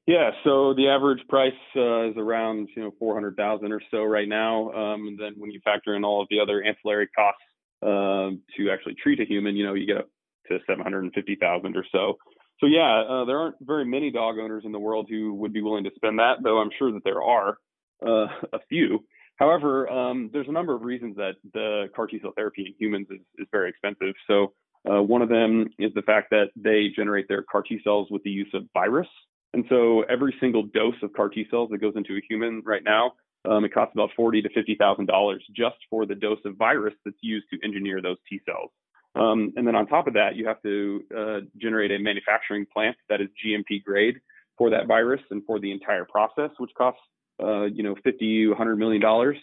Yeah, 0.07 0.31
so 0.45 0.75
the 0.75 0.89
average 0.89 1.21
price 1.29 1.53
uh, 1.77 2.09
is 2.09 2.17
around 2.17 2.69
you 2.75 2.83
know 2.83 2.91
four 2.99 3.15
hundred 3.15 3.37
thousand 3.37 3.73
or 3.73 3.81
so 3.91 4.03
right 4.03 4.29
now, 4.29 4.71
um, 4.73 5.07
and 5.09 5.19
then 5.19 5.35
when 5.37 5.51
you 5.51 5.61
factor 5.63 5.95
in 5.95 6.05
all 6.05 6.23
of 6.23 6.29
the 6.31 6.41
other 6.41 6.63
ancillary 6.63 7.07
costs 7.09 7.43
um, 7.83 8.41
to 8.57 8.71
actually 8.71 8.95
treat 9.03 9.21
a 9.21 9.25
human, 9.25 9.57
you 9.57 9.65
know, 9.65 9.75
you 9.75 9.87
get 9.87 9.99
up 9.99 10.09
to 10.51 10.59
750,000 10.67 11.77
or 11.77 11.85
so. 11.91 12.19
So 12.61 12.67
yeah, 12.67 13.03
uh, 13.09 13.25
there 13.25 13.39
aren't 13.39 13.57
very 13.61 13.85
many 13.85 14.11
dog 14.11 14.39
owners 14.39 14.65
in 14.67 14.73
the 14.73 14.79
world 14.79 15.07
who 15.09 15.33
would 15.35 15.53
be 15.53 15.63
willing 15.63 15.85
to 15.85 15.91
spend 15.95 16.19
that, 16.19 16.43
though 16.43 16.59
I'm 16.59 16.71
sure 16.79 16.93
that 16.93 17.05
there 17.05 17.23
are 17.23 17.59
uh, 18.07 18.27
a 18.53 18.59
few. 18.69 19.05
However, 19.37 19.89
um, 19.89 20.29
there's 20.33 20.49
a 20.49 20.53
number 20.53 20.75
of 20.75 20.83
reasons 20.83 21.17
that 21.17 21.37
the 21.55 21.89
CAR 21.97 22.07
T 22.07 22.19
cell 22.21 22.33
therapy 22.37 22.67
in 22.67 22.75
humans 22.79 23.07
is, 23.11 23.21
is 23.39 23.47
very 23.51 23.71
expensive. 23.71 24.15
So 24.27 24.53
uh, 24.91 25.03
one 25.03 25.23
of 25.23 25.31
them 25.31 25.69
is 25.79 25.93
the 25.95 26.03
fact 26.03 26.29
that 26.31 26.51
they 26.57 26.89
generate 26.95 27.27
their 27.29 27.43
CAR 27.43 27.63
T 27.63 27.81
cells 27.83 28.09
with 28.11 28.23
the 28.23 28.31
use 28.31 28.51
of 28.53 28.65
virus. 28.75 29.09
And 29.55 29.65
so 29.69 30.03
every 30.03 30.35
single 30.41 30.65
dose 30.65 30.95
of 31.03 31.15
CAR 31.15 31.31
T 31.31 31.47
cells 31.51 31.71
that 31.71 31.79
goes 31.79 31.95
into 31.97 32.17
a 32.17 32.21
human 32.29 32.63
right 32.67 32.85
now 32.85 33.13
um, 33.49 33.65
it 33.65 33.73
costs 33.73 33.95
about 33.95 34.11
forty 34.17 34.43
to 34.43 34.49
fifty 34.51 34.75
thousand 34.75 35.07
dollars 35.07 35.45
just 35.57 35.77
for 35.89 36.07
the 36.07 36.15
dose 36.15 36.41
of 36.45 36.57
virus 36.57 36.95
that's 37.05 37.17
used 37.23 37.47
to 37.53 37.59
engineer 37.65 38.03
those 38.03 38.19
T 38.29 38.41
cells. 38.47 38.71
Um, 39.15 39.53
and 39.57 39.67
then 39.67 39.75
on 39.75 39.87
top 39.87 40.07
of 40.07 40.15
that, 40.15 40.37
you 40.37 40.47
have 40.47 40.63
to 40.63 41.03
uh, 41.17 41.41
generate 41.61 41.91
a 41.91 41.99
manufacturing 41.99 42.67
plant 42.73 42.97
that 43.09 43.21
is 43.21 43.29
GMP 43.45 43.83
grade 43.83 44.21
for 44.57 44.71
that 44.71 44.87
virus 44.87 45.21
and 45.31 45.43
for 45.47 45.59
the 45.59 45.73
entire 45.73 46.05
process, 46.05 46.51
which 46.59 46.71
costs 46.77 47.01
uh, 47.43 47.65
you 47.65 47.83
know 47.83 47.97
50, 48.05 48.49
100 48.49 48.77
million 48.77 49.01
dollars 49.01 49.37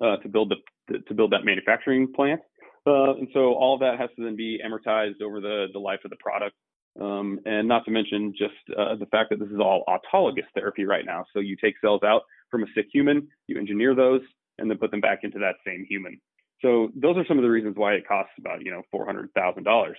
uh, 0.00 0.16
to 0.18 0.28
build 0.28 0.52
the 0.88 0.98
to 1.06 1.14
build 1.14 1.32
that 1.32 1.44
manufacturing 1.44 2.12
plant. 2.12 2.40
Uh, 2.86 3.14
and 3.14 3.28
so 3.32 3.54
all 3.54 3.74
of 3.74 3.80
that 3.80 3.98
has 3.98 4.10
to 4.16 4.24
then 4.24 4.36
be 4.36 4.58
amortized 4.64 5.20
over 5.22 5.40
the 5.40 5.66
the 5.72 5.78
life 5.78 6.00
of 6.04 6.10
the 6.10 6.16
product. 6.16 6.56
Um, 7.00 7.40
and 7.46 7.66
not 7.68 7.84
to 7.86 7.90
mention 7.90 8.34
just 8.36 8.54
uh, 8.78 8.96
the 8.96 9.06
fact 9.06 9.30
that 9.30 9.38
this 9.38 9.48
is 9.48 9.58
all 9.58 9.82
autologous 9.88 10.44
therapy 10.54 10.84
right 10.84 11.06
now. 11.06 11.24
So 11.32 11.40
you 11.40 11.56
take 11.56 11.74
cells 11.80 12.02
out 12.02 12.22
from 12.50 12.62
a 12.62 12.66
sick 12.74 12.86
human, 12.92 13.28
you 13.46 13.58
engineer 13.58 13.94
those, 13.94 14.20
and 14.58 14.70
then 14.70 14.76
put 14.76 14.90
them 14.90 15.00
back 15.00 15.20
into 15.22 15.38
that 15.38 15.54
same 15.66 15.86
human. 15.88 16.20
So 16.62 16.90
those 16.94 17.16
are 17.16 17.24
some 17.26 17.38
of 17.38 17.42
the 17.42 17.50
reasons 17.50 17.76
why 17.76 17.94
it 17.94 18.06
costs 18.06 18.32
about 18.38 18.64
you 18.64 18.70
know 18.70 18.82
four 18.90 19.04
hundred 19.04 19.30
thousand 19.34 19.66
uh, 19.66 19.70
dollars. 19.70 19.98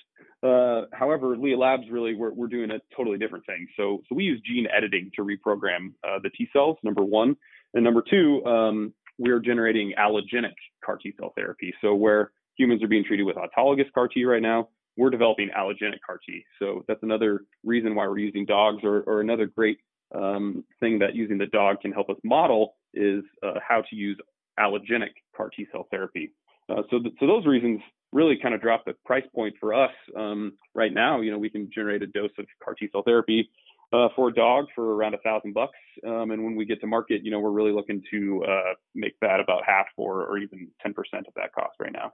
However, 0.93 1.37
Leah 1.37 1.57
Labs 1.57 1.83
really 1.91 2.15
we're, 2.15 2.33
we're 2.33 2.47
doing 2.47 2.71
a 2.71 2.79
totally 2.95 3.17
different 3.17 3.45
thing. 3.45 3.67
So 3.77 4.01
so 4.07 4.15
we 4.15 4.23
use 4.23 4.41
gene 4.45 4.67
editing 4.75 5.11
to 5.15 5.23
reprogram 5.23 5.93
uh, 6.07 6.19
the 6.23 6.29
T 6.29 6.47
cells. 6.53 6.77
Number 6.83 7.03
one, 7.03 7.35
and 7.73 7.83
number 7.83 8.03
two, 8.09 8.43
um, 8.45 8.93
we're 9.17 9.39
generating 9.39 9.93
allogenic 9.99 10.55
CAR 10.83 10.97
T 10.97 11.13
cell 11.19 11.33
therapy. 11.35 11.73
So 11.81 11.93
where 11.93 12.31
humans 12.57 12.83
are 12.83 12.87
being 12.87 13.03
treated 13.03 13.23
with 13.23 13.35
autologous 13.35 13.91
CAR 13.93 14.07
T 14.07 14.25
right 14.25 14.41
now, 14.41 14.69
we're 14.97 15.09
developing 15.09 15.49
allogenic 15.57 15.99
CAR 16.05 16.19
T. 16.25 16.45
So 16.59 16.83
that's 16.87 17.03
another 17.03 17.41
reason 17.63 17.95
why 17.95 18.07
we're 18.07 18.19
using 18.19 18.45
dogs, 18.45 18.83
or, 18.83 19.01
or 19.01 19.21
another 19.21 19.47
great 19.47 19.79
um, 20.15 20.63
thing 20.79 20.99
that 20.99 21.15
using 21.15 21.37
the 21.37 21.47
dog 21.47 21.81
can 21.81 21.91
help 21.91 22.09
us 22.09 22.17
model 22.23 22.75
is 22.93 23.23
uh, 23.41 23.59
how 23.67 23.81
to 23.89 23.95
use 23.95 24.17
allogenic 24.59 25.13
CAR 25.35 25.49
T 25.49 25.67
cell 25.71 25.87
therapy. 25.89 26.31
Uh, 26.69 26.83
so, 26.89 26.99
th- 26.99 27.13
so 27.19 27.27
those 27.27 27.45
reasons 27.45 27.81
really 28.11 28.37
kind 28.41 28.53
of 28.53 28.61
drop 28.61 28.85
the 28.85 28.93
price 29.05 29.25
point 29.33 29.55
for 29.59 29.73
us. 29.73 29.91
Um, 30.15 30.53
right 30.75 30.93
now, 30.93 31.21
you 31.21 31.31
know, 31.31 31.39
we 31.39 31.49
can 31.49 31.69
generate 31.73 32.03
a 32.03 32.07
dose 32.07 32.31
of 32.37 32.45
CAR 32.63 32.75
T 32.75 32.87
cell 32.91 33.03
therapy 33.03 33.49
uh, 33.91 34.09
for 34.15 34.29
a 34.29 34.33
dog 34.33 34.65
for 34.75 34.95
around 34.95 35.13
a 35.13 35.19
thousand 35.19 35.53
bucks. 35.53 35.77
Um, 36.05 36.31
and 36.31 36.43
when 36.43 36.55
we 36.55 36.65
get 36.65 36.79
to 36.81 36.87
market, 36.87 37.23
you 37.23 37.31
know, 37.31 37.39
we're 37.39 37.51
really 37.51 37.71
looking 37.71 38.01
to 38.11 38.43
uh, 38.47 38.73
make 38.95 39.19
that 39.21 39.39
about 39.39 39.63
half 39.65 39.87
or, 39.97 40.25
or 40.25 40.37
even 40.37 40.67
10% 40.85 40.91
of 41.27 41.33
that 41.35 41.53
cost 41.53 41.75
right 41.79 41.91
now. 41.91 42.11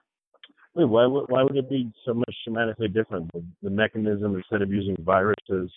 Wait, 0.75 0.85
why 0.85 1.05
would 1.05 1.25
why 1.29 1.41
would 1.41 1.57
it 1.57 1.67
be 1.67 1.91
so 2.05 2.13
much 2.13 2.35
dramatically 2.45 2.87
different? 2.87 3.31
The, 3.33 3.43
the 3.63 3.71
mechanism 3.71 4.35
instead 4.35 4.61
of 4.61 4.71
using 4.71 4.95
viruses, 4.99 5.71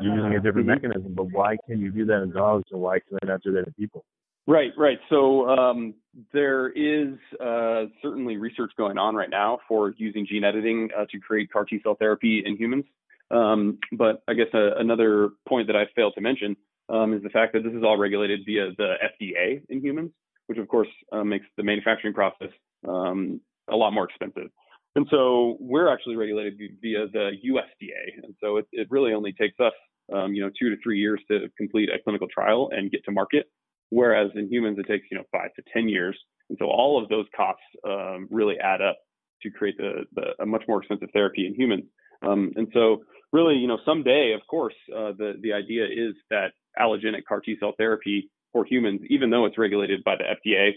you're 0.00 0.14
using 0.14 0.34
a 0.34 0.40
different 0.40 0.68
mm-hmm. 0.68 0.86
mechanism. 0.86 1.14
But 1.14 1.32
why 1.32 1.56
can 1.66 1.80
you 1.80 1.90
do 1.90 2.04
that 2.06 2.22
in 2.22 2.30
dogs 2.30 2.64
and 2.70 2.80
why 2.80 3.00
can 3.00 3.18
I 3.22 3.26
not 3.26 3.42
do 3.42 3.52
that 3.52 3.66
in 3.66 3.72
people? 3.72 4.04
Right, 4.46 4.72
right. 4.76 4.98
So 5.08 5.48
um, 5.48 5.94
there 6.32 6.68
is 6.68 7.14
uh, 7.40 7.84
certainly 8.02 8.36
research 8.36 8.72
going 8.76 8.98
on 8.98 9.14
right 9.14 9.30
now 9.30 9.58
for 9.66 9.94
using 9.96 10.26
gene 10.26 10.44
editing 10.44 10.90
uh, 10.96 11.06
to 11.10 11.18
create 11.18 11.50
CAR 11.50 11.64
T 11.64 11.80
cell 11.82 11.96
therapy 11.98 12.42
in 12.44 12.56
humans. 12.56 12.84
Um, 13.30 13.78
but 13.92 14.22
I 14.28 14.34
guess 14.34 14.48
uh, 14.52 14.76
another 14.76 15.30
point 15.48 15.68
that 15.68 15.76
I 15.76 15.84
failed 15.96 16.12
to 16.16 16.20
mention 16.20 16.56
um, 16.90 17.14
is 17.14 17.22
the 17.22 17.30
fact 17.30 17.54
that 17.54 17.64
this 17.64 17.72
is 17.72 17.82
all 17.82 17.96
regulated 17.96 18.40
via 18.44 18.70
the 18.76 18.94
FDA 19.02 19.62
in 19.70 19.80
humans, 19.80 20.10
which 20.46 20.58
of 20.58 20.68
course 20.68 20.88
uh, 21.10 21.24
makes 21.24 21.46
the 21.56 21.62
manufacturing 21.62 22.12
process 22.12 22.50
um, 22.86 23.40
a 23.70 23.76
lot 23.76 23.92
more 23.92 24.04
expensive. 24.04 24.50
And 24.94 25.06
so 25.10 25.56
we're 25.58 25.92
actually 25.92 26.16
regulated 26.16 26.58
via 26.58 27.08
the 27.08 27.32
USDA, 27.48 28.24
and 28.24 28.34
so 28.40 28.58
it, 28.58 28.66
it 28.70 28.88
really 28.90 29.12
only 29.12 29.32
takes 29.32 29.58
us, 29.58 29.72
um, 30.12 30.34
you 30.34 30.42
know, 30.42 30.50
two 30.60 30.70
to 30.70 30.76
three 30.82 31.00
years 31.00 31.20
to 31.30 31.48
complete 31.56 31.88
a 31.88 32.00
clinical 32.00 32.28
trial 32.28 32.68
and 32.72 32.92
get 32.92 33.04
to 33.06 33.10
market 33.10 33.46
whereas 33.94 34.30
in 34.34 34.50
humans 34.50 34.78
it 34.78 34.86
takes 34.86 35.06
you 35.10 35.16
know 35.16 35.24
five 35.32 35.52
to 35.54 35.62
ten 35.72 35.88
years. 35.88 36.16
And 36.48 36.58
so 36.58 36.66
all 36.66 37.02
of 37.02 37.08
those 37.08 37.26
costs 37.34 37.62
um, 37.88 38.28
really 38.30 38.58
add 38.58 38.82
up 38.82 38.98
to 39.42 39.50
create 39.50 39.76
the, 39.78 40.04
the, 40.14 40.42
a 40.42 40.46
much 40.46 40.62
more 40.68 40.78
expensive 40.78 41.08
therapy 41.12 41.46
in 41.46 41.54
humans. 41.54 41.84
Um, 42.22 42.52
and 42.56 42.68
so 42.74 43.04
really, 43.32 43.54
you 43.54 43.66
know, 43.66 43.78
someday, 43.86 44.34
of 44.38 44.46
course, 44.46 44.74
uh, 44.94 45.12
the 45.16 45.34
the 45.40 45.52
idea 45.52 45.84
is 45.84 46.14
that 46.30 46.52
allogenic 46.78 47.24
CAR 47.28 47.40
T 47.40 47.56
cell 47.60 47.72
therapy 47.78 48.30
for 48.52 48.64
humans, 48.64 49.00
even 49.08 49.30
though 49.30 49.46
it's 49.46 49.58
regulated 49.58 50.02
by 50.04 50.16
the 50.16 50.24
FDA, 50.24 50.72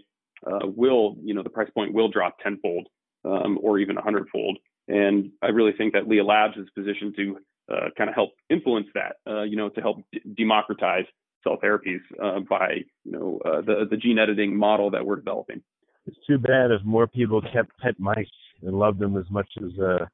uh, 0.46 0.68
will 0.68 1.16
you 1.24 1.34
know 1.34 1.44
the 1.44 1.50
price 1.50 1.70
point 1.74 1.94
will 1.94 2.10
drop 2.10 2.38
tenfold 2.44 2.88
um, 3.26 3.58
or 3.62 3.80
even 3.80 3.98
a 3.98 4.02
hundredfold. 4.02 4.58
And 4.88 5.32
I 5.42 5.48
really 5.48 5.74
think 5.78 5.94
that 5.94 6.08
Leah 6.08 6.24
Labs 6.24 6.56
is 6.58 6.68
positioned 6.76 7.16
to 7.18 7.38
uh, 7.70 7.90
kind 7.98 8.10
of 8.10 8.16
help 8.16 8.32
influence 8.50 8.88
that, 8.94 9.18
uh, 9.30 9.44
you 9.44 9.58
know, 9.58 9.68
to 9.68 9.82
help 9.82 9.98
d- 10.14 10.22
democratize 10.38 11.04
cell 11.44 11.58
therapies 11.64 12.02
uh, 12.24 12.40
by 12.42 12.84
you 13.04 13.12
know 13.12 13.40
uh, 13.46 13.62
the 13.62 13.86
the 13.90 13.98
gene 13.98 14.20
editing 14.20 14.56
model 14.56 14.92
that 14.92 15.06
we're 15.06 15.16
developing. 15.16 15.62
It's 16.06 16.18
too 16.26 16.38
bad 16.38 16.72
if 16.72 16.84
more 16.84 17.08
people 17.08 17.42
kept 17.42 17.78
pet 17.80 18.00
mice 18.00 18.26
and 18.62 18.78
loved 18.78 19.00
them 19.00 19.18
as 19.18 19.26
much 19.30 19.50
as 19.58 19.80
uh, 19.80 20.06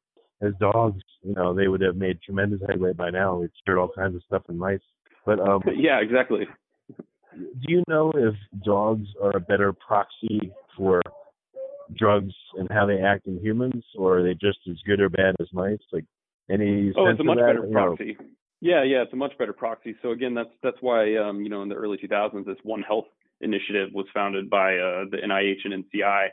as 0.42 0.54
dogs. 0.60 1.02
You 1.22 1.34
know, 1.34 1.54
they 1.54 1.68
would 1.68 1.82
have 1.82 1.96
made 1.96 2.22
tremendous 2.22 2.62
headway 2.68 2.94
by 2.94 3.10
now. 3.10 3.38
We've 3.38 3.50
cured 3.64 3.80
all 3.80 3.92
kinds 3.96 4.16
of 4.16 4.24
stuff 4.24 4.44
in 4.50 4.58
mice. 4.58 4.80
But 5.26 5.40
um, 5.40 5.62
yeah, 5.78 6.00
exactly. 6.02 6.46
Do 6.98 7.68
you 7.68 7.84
know 7.88 8.12
if 8.16 8.36
dogs 8.64 9.08
are 9.22 9.36
a 9.36 9.40
better 9.40 9.74
proxy 9.74 10.52
for 10.78 11.02
drugs 11.98 12.34
and 12.56 12.68
how 12.72 12.86
they 12.86 13.02
act 13.02 13.28
in 13.28 13.40
humans, 13.40 13.84
or 13.98 14.20
are 14.20 14.24
they 14.24 14.34
just 14.34 14.60
as 14.70 14.78
good 14.86 15.00
or 15.00 15.10
bad 15.10 15.36
as 15.40 15.48
mice? 15.54 15.80
Like 15.92 16.06
any 16.50 16.92
oh, 16.96 17.08
it's 17.08 17.20
a 17.20 17.24
much 17.24 17.38
better 17.38 17.68
proxy. 17.72 18.18
Yeah, 18.64 18.82
yeah, 18.84 19.02
it's 19.02 19.12
a 19.12 19.18
much 19.18 19.38
better 19.38 19.52
proxy. 19.52 19.94
So 20.02 20.12
again, 20.12 20.34
that's 20.34 20.50
that's 20.64 20.78
why 20.80 21.18
um, 21.18 21.42
you 21.42 21.50
know 21.50 21.64
in 21.64 21.70
the 21.70 21.76
early 21.76 21.98
2000s 21.98 22.46
this 22.46 22.56
One 22.64 22.82
Health 22.82 23.08
initiative 23.42 23.90
was 23.94 24.06
founded 24.14 24.50
by 24.50 24.78
uh, 24.78 25.04
the 25.12 25.18
NIH 25.18 25.66
and 25.66 25.84
NCI, 25.84 26.28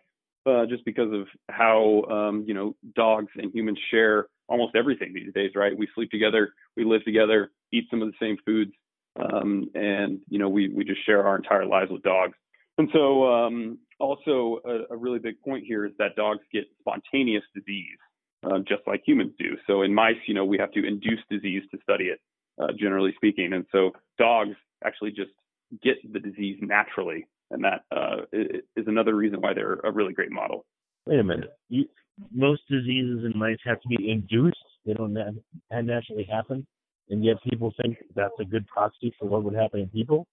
uh, 0.46 0.66
just 0.66 0.84
because 0.84 1.12
of 1.12 1.26
how 1.48 2.04
um, 2.08 2.44
you 2.46 2.54
know 2.54 2.76
dogs 2.94 3.32
and 3.34 3.52
humans 3.52 3.80
share 3.90 4.28
almost 4.46 4.76
everything 4.76 5.12
these 5.12 5.32
days, 5.34 5.50
right? 5.56 5.76
We 5.76 5.88
sleep 5.96 6.12
together, 6.12 6.54
we 6.76 6.84
live 6.84 7.04
together, 7.04 7.50
eat 7.72 7.86
some 7.90 8.00
of 8.00 8.08
the 8.08 8.14
same 8.24 8.36
foods, 8.46 8.70
um, 9.18 9.68
and 9.74 10.20
you 10.28 10.38
know 10.38 10.48
we 10.48 10.68
we 10.68 10.84
just 10.84 11.04
share 11.04 11.26
our 11.26 11.34
entire 11.34 11.66
lives 11.66 11.90
with 11.90 12.04
dogs. 12.04 12.34
And 12.78 12.88
so 12.92 13.26
um, 13.26 13.78
also 13.98 14.60
a, 14.64 14.94
a 14.94 14.96
really 14.96 15.18
big 15.18 15.40
point 15.42 15.64
here 15.66 15.84
is 15.84 15.92
that 15.98 16.14
dogs 16.14 16.42
get 16.52 16.66
spontaneous 16.78 17.42
disease 17.56 17.98
uh, 18.44 18.58
just 18.60 18.82
like 18.86 19.02
humans 19.06 19.32
do. 19.38 19.56
So 19.66 19.82
in 19.82 19.94
mice, 19.94 20.16
you 20.26 20.34
know, 20.34 20.44
we 20.44 20.58
have 20.58 20.72
to 20.72 20.86
induce 20.86 21.20
disease 21.30 21.62
to 21.72 21.78
study 21.82 22.04
it, 22.04 22.20
uh, 22.60 22.68
generally 22.78 23.12
speaking. 23.16 23.52
And 23.52 23.66
so 23.72 23.90
dogs 24.18 24.56
actually 24.84 25.10
just 25.10 25.30
get 25.82 25.96
the 26.12 26.20
disease 26.20 26.58
naturally, 26.60 27.26
and 27.50 27.64
that 27.64 27.84
uh, 27.94 28.22
is 28.32 28.86
another 28.86 29.14
reason 29.14 29.40
why 29.40 29.54
they're 29.54 29.80
a 29.84 29.92
really 29.92 30.12
great 30.12 30.32
model. 30.32 30.64
Wait 31.06 31.20
a 31.20 31.24
minute. 31.24 31.50
You, 31.68 31.84
most 32.32 32.62
diseases 32.68 33.24
in 33.24 33.38
mice 33.38 33.58
have 33.64 33.80
to 33.80 33.88
be 33.88 34.10
induced; 34.10 34.56
they 34.86 34.94
don't 34.94 35.16
naturally 35.70 36.28
happen, 36.30 36.66
and 37.08 37.24
yet 37.24 37.36
people 37.48 37.72
think 37.82 37.98
that's 38.14 38.34
a 38.40 38.44
good 38.44 38.66
proxy 38.66 39.14
for 39.18 39.26
what 39.26 39.44
would 39.44 39.54
happen 39.54 39.80
in 39.80 39.88
people. 39.88 40.26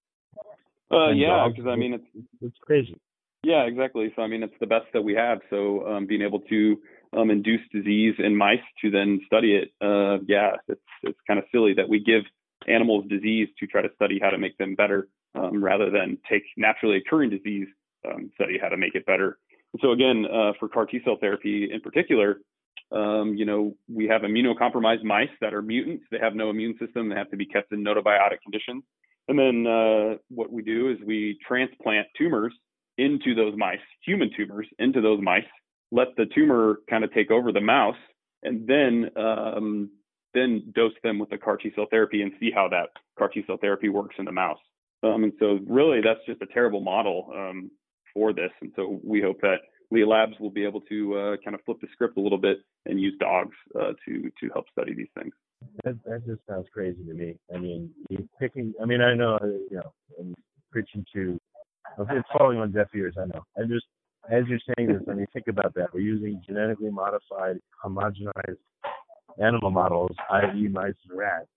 Uh, 0.91 1.09
yeah, 1.11 1.47
because 1.49 1.69
I 1.69 1.75
mean, 1.75 1.93
it's 1.93 2.25
it's 2.41 2.57
crazy. 2.61 2.97
Yeah, 3.43 3.63
exactly. 3.63 4.11
So 4.15 4.21
I 4.21 4.27
mean, 4.27 4.43
it's 4.43 4.53
the 4.59 4.67
best 4.67 4.85
that 4.93 5.01
we 5.01 5.13
have. 5.13 5.39
So 5.49 5.85
um, 5.87 6.05
being 6.05 6.21
able 6.21 6.39
to 6.41 6.77
um, 7.15 7.29
induce 7.29 7.61
disease 7.71 8.15
in 8.19 8.35
mice 8.35 8.59
to 8.81 8.91
then 8.91 9.21
study 9.25 9.55
it, 9.55 9.71
uh, 9.81 10.17
yeah, 10.27 10.55
it's 10.67 10.81
it's 11.03 11.19
kind 11.27 11.39
of 11.39 11.45
silly 11.51 11.73
that 11.73 11.87
we 11.87 11.99
give 11.99 12.23
animals 12.67 13.05
disease 13.07 13.47
to 13.59 13.67
try 13.67 13.81
to 13.81 13.89
study 13.95 14.19
how 14.21 14.29
to 14.29 14.37
make 14.37 14.57
them 14.57 14.75
better, 14.75 15.07
um, 15.35 15.63
rather 15.63 15.89
than 15.89 16.17
take 16.29 16.43
naturally 16.57 16.97
occurring 16.97 17.29
disease, 17.29 17.67
um, 18.07 18.31
study 18.35 18.57
how 18.61 18.69
to 18.69 18.77
make 18.77 18.95
it 18.95 19.05
better. 19.05 19.37
So 19.81 19.91
again, 19.91 20.25
uh, 20.25 20.53
for 20.59 20.67
CAR 20.69 20.85
T 20.85 20.99
cell 21.03 21.17
therapy 21.19 21.69
in 21.71 21.81
particular, 21.81 22.39
um, 22.91 23.35
you 23.35 23.45
know, 23.45 23.75
we 23.87 24.07
have 24.07 24.21
immunocompromised 24.21 25.03
mice 25.03 25.29
that 25.41 25.53
are 25.53 25.61
mutants. 25.61 26.05
They 26.09 26.19
have 26.19 26.35
no 26.35 26.49
immune 26.49 26.75
system. 26.79 27.09
They 27.09 27.15
have 27.15 27.29
to 27.31 27.37
be 27.37 27.45
kept 27.45 27.71
in 27.73 27.83
gnotobiotic 27.83 28.41
conditions. 28.41 28.83
And 29.27 29.37
then 29.37 29.67
uh, 29.67 30.17
what 30.29 30.51
we 30.51 30.61
do 30.61 30.89
is 30.89 30.97
we 31.05 31.37
transplant 31.45 32.07
tumors 32.17 32.53
into 32.97 33.35
those 33.35 33.53
mice, 33.57 33.79
human 34.05 34.31
tumors 34.35 34.67
into 34.79 35.01
those 35.01 35.19
mice, 35.21 35.43
let 35.91 36.07
the 36.17 36.25
tumor 36.33 36.79
kind 36.89 37.03
of 37.03 37.13
take 37.13 37.31
over 37.31 37.51
the 37.51 37.61
mouse, 37.61 37.95
and 38.43 38.67
then 38.67 39.09
um, 39.15 39.89
then 40.33 40.71
dose 40.75 40.93
them 41.03 41.19
with 41.19 41.29
the 41.29 41.37
CAR 41.37 41.57
T 41.57 41.71
cell 41.75 41.87
therapy 41.89 42.21
and 42.21 42.31
see 42.39 42.51
how 42.53 42.67
that 42.69 42.89
CAR 43.17 43.29
T 43.29 43.43
cell 43.47 43.57
therapy 43.59 43.89
works 43.89 44.15
in 44.19 44.25
the 44.25 44.31
mouse. 44.31 44.59
Um, 45.03 45.23
and 45.23 45.33
so 45.39 45.59
really 45.67 46.01
that's 46.01 46.25
just 46.25 46.41
a 46.41 46.53
terrible 46.53 46.81
model 46.81 47.31
um, 47.35 47.71
for 48.13 48.33
this. 48.33 48.51
And 48.61 48.71
so 48.75 48.99
we 49.03 49.21
hope 49.21 49.39
that 49.41 49.57
Leah 49.91 50.07
Labs 50.07 50.33
will 50.39 50.49
be 50.49 50.65
able 50.65 50.81
to 50.81 51.17
uh, 51.17 51.35
kind 51.43 51.55
of 51.55 51.61
flip 51.65 51.77
the 51.81 51.87
script 51.93 52.17
a 52.17 52.21
little 52.21 52.37
bit 52.37 52.57
and 52.85 52.99
use 52.99 53.13
dogs 53.19 53.55
uh, 53.79 53.93
to 54.05 54.31
to 54.39 54.49
help 54.53 54.65
study 54.71 54.93
these 54.93 55.07
things. 55.17 55.33
That, 55.83 55.97
that 56.05 56.25
just 56.27 56.41
sounds 56.47 56.67
crazy 56.73 57.03
to 57.05 57.13
me. 57.13 57.35
I 57.53 57.57
mean, 57.57 57.89
you 58.09 58.27
picking. 58.39 58.73
I 58.81 58.85
mean, 58.85 59.01
I 59.01 59.13
know 59.13 59.39
you 59.41 59.77
know, 59.77 59.93
I'm 60.19 60.35
preaching 60.71 61.05
to 61.13 61.39
it's 62.11 62.27
falling 62.37 62.59
on 62.59 62.71
deaf 62.71 62.87
ears, 62.95 63.15
I 63.19 63.25
know. 63.25 63.43
I 63.57 63.61
just, 63.63 63.85
as 64.31 64.43
you're 64.47 64.59
saying 64.75 64.89
this, 64.89 65.01
I 65.09 65.13
mean, 65.13 65.27
think 65.33 65.47
about 65.47 65.73
that. 65.75 65.93
We're 65.93 66.01
using 66.01 66.41
genetically 66.45 66.89
modified, 66.89 67.57
homogenized 67.83 68.57
animal 69.41 69.71
models, 69.71 70.11
i.e., 70.31 70.67
mice 70.67 70.93
and 71.09 71.17
rats. 71.17 71.47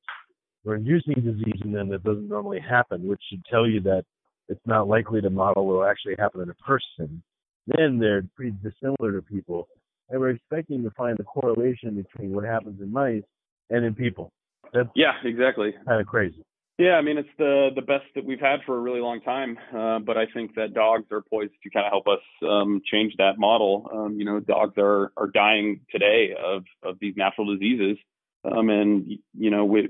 We're 0.64 0.76
inducing 0.76 1.14
disease 1.14 1.60
in 1.64 1.72
them 1.72 1.88
that 1.88 2.04
doesn't 2.04 2.28
normally 2.28 2.60
happen, 2.60 3.08
which 3.08 3.20
should 3.30 3.44
tell 3.50 3.66
you 3.66 3.80
that 3.82 4.04
it's 4.48 4.60
not 4.66 4.88
likely 4.88 5.20
to 5.20 5.30
model 5.30 5.66
will 5.66 5.84
actually 5.84 6.16
happen 6.18 6.42
in 6.42 6.50
a 6.50 6.54
person. 6.54 7.22
Then 7.66 7.98
they're 7.98 8.22
pretty 8.36 8.54
dissimilar 8.62 9.12
to 9.12 9.22
people, 9.22 9.68
and 10.08 10.20
we're 10.20 10.30
expecting 10.30 10.82
to 10.82 10.90
find 10.90 11.16
the 11.16 11.24
correlation 11.24 11.94
between 11.94 12.32
what 12.32 12.44
happens 12.44 12.80
in 12.80 12.92
mice 12.92 13.22
and 13.70 13.84
in 13.84 13.94
people. 13.94 14.32
That's 14.72 14.88
yeah, 14.94 15.12
exactly. 15.24 15.74
Kind 15.86 16.00
of 16.00 16.06
crazy. 16.06 16.44
Yeah, 16.80 16.94
I 16.94 17.02
mean 17.02 17.18
it's 17.18 17.28
the 17.37 17.68
the 17.76 17.82
best 17.82 18.06
that 18.14 18.25
we've 18.25 18.40
had 18.40 18.60
for 18.64 18.75
a 18.75 18.80
really 18.80 19.00
long 19.00 19.20
time, 19.20 19.58
uh, 19.76 19.99
but 19.99 20.16
I 20.16 20.25
think 20.32 20.54
that 20.54 20.72
dogs 20.72 21.04
are 21.12 21.20
poised 21.20 21.52
to 21.62 21.70
kind 21.70 21.84
of 21.84 21.92
help 21.92 22.08
us 22.08 22.22
um, 22.42 22.80
change 22.90 23.12
that 23.18 23.38
model. 23.38 23.90
Um, 23.92 24.18
you 24.18 24.25
know, 24.25 24.40
dogs 24.40 24.75
are 24.78 25.12
are 25.18 25.26
dying 25.26 25.82
today 25.92 26.34
of 26.42 26.64
of 26.82 26.99
these 26.99 27.14
natural 27.18 27.46
diseases, 27.54 27.99
Um, 28.44 28.70
and 28.70 29.10
you 29.38 29.50
know, 29.50 29.64
we, 29.64 29.88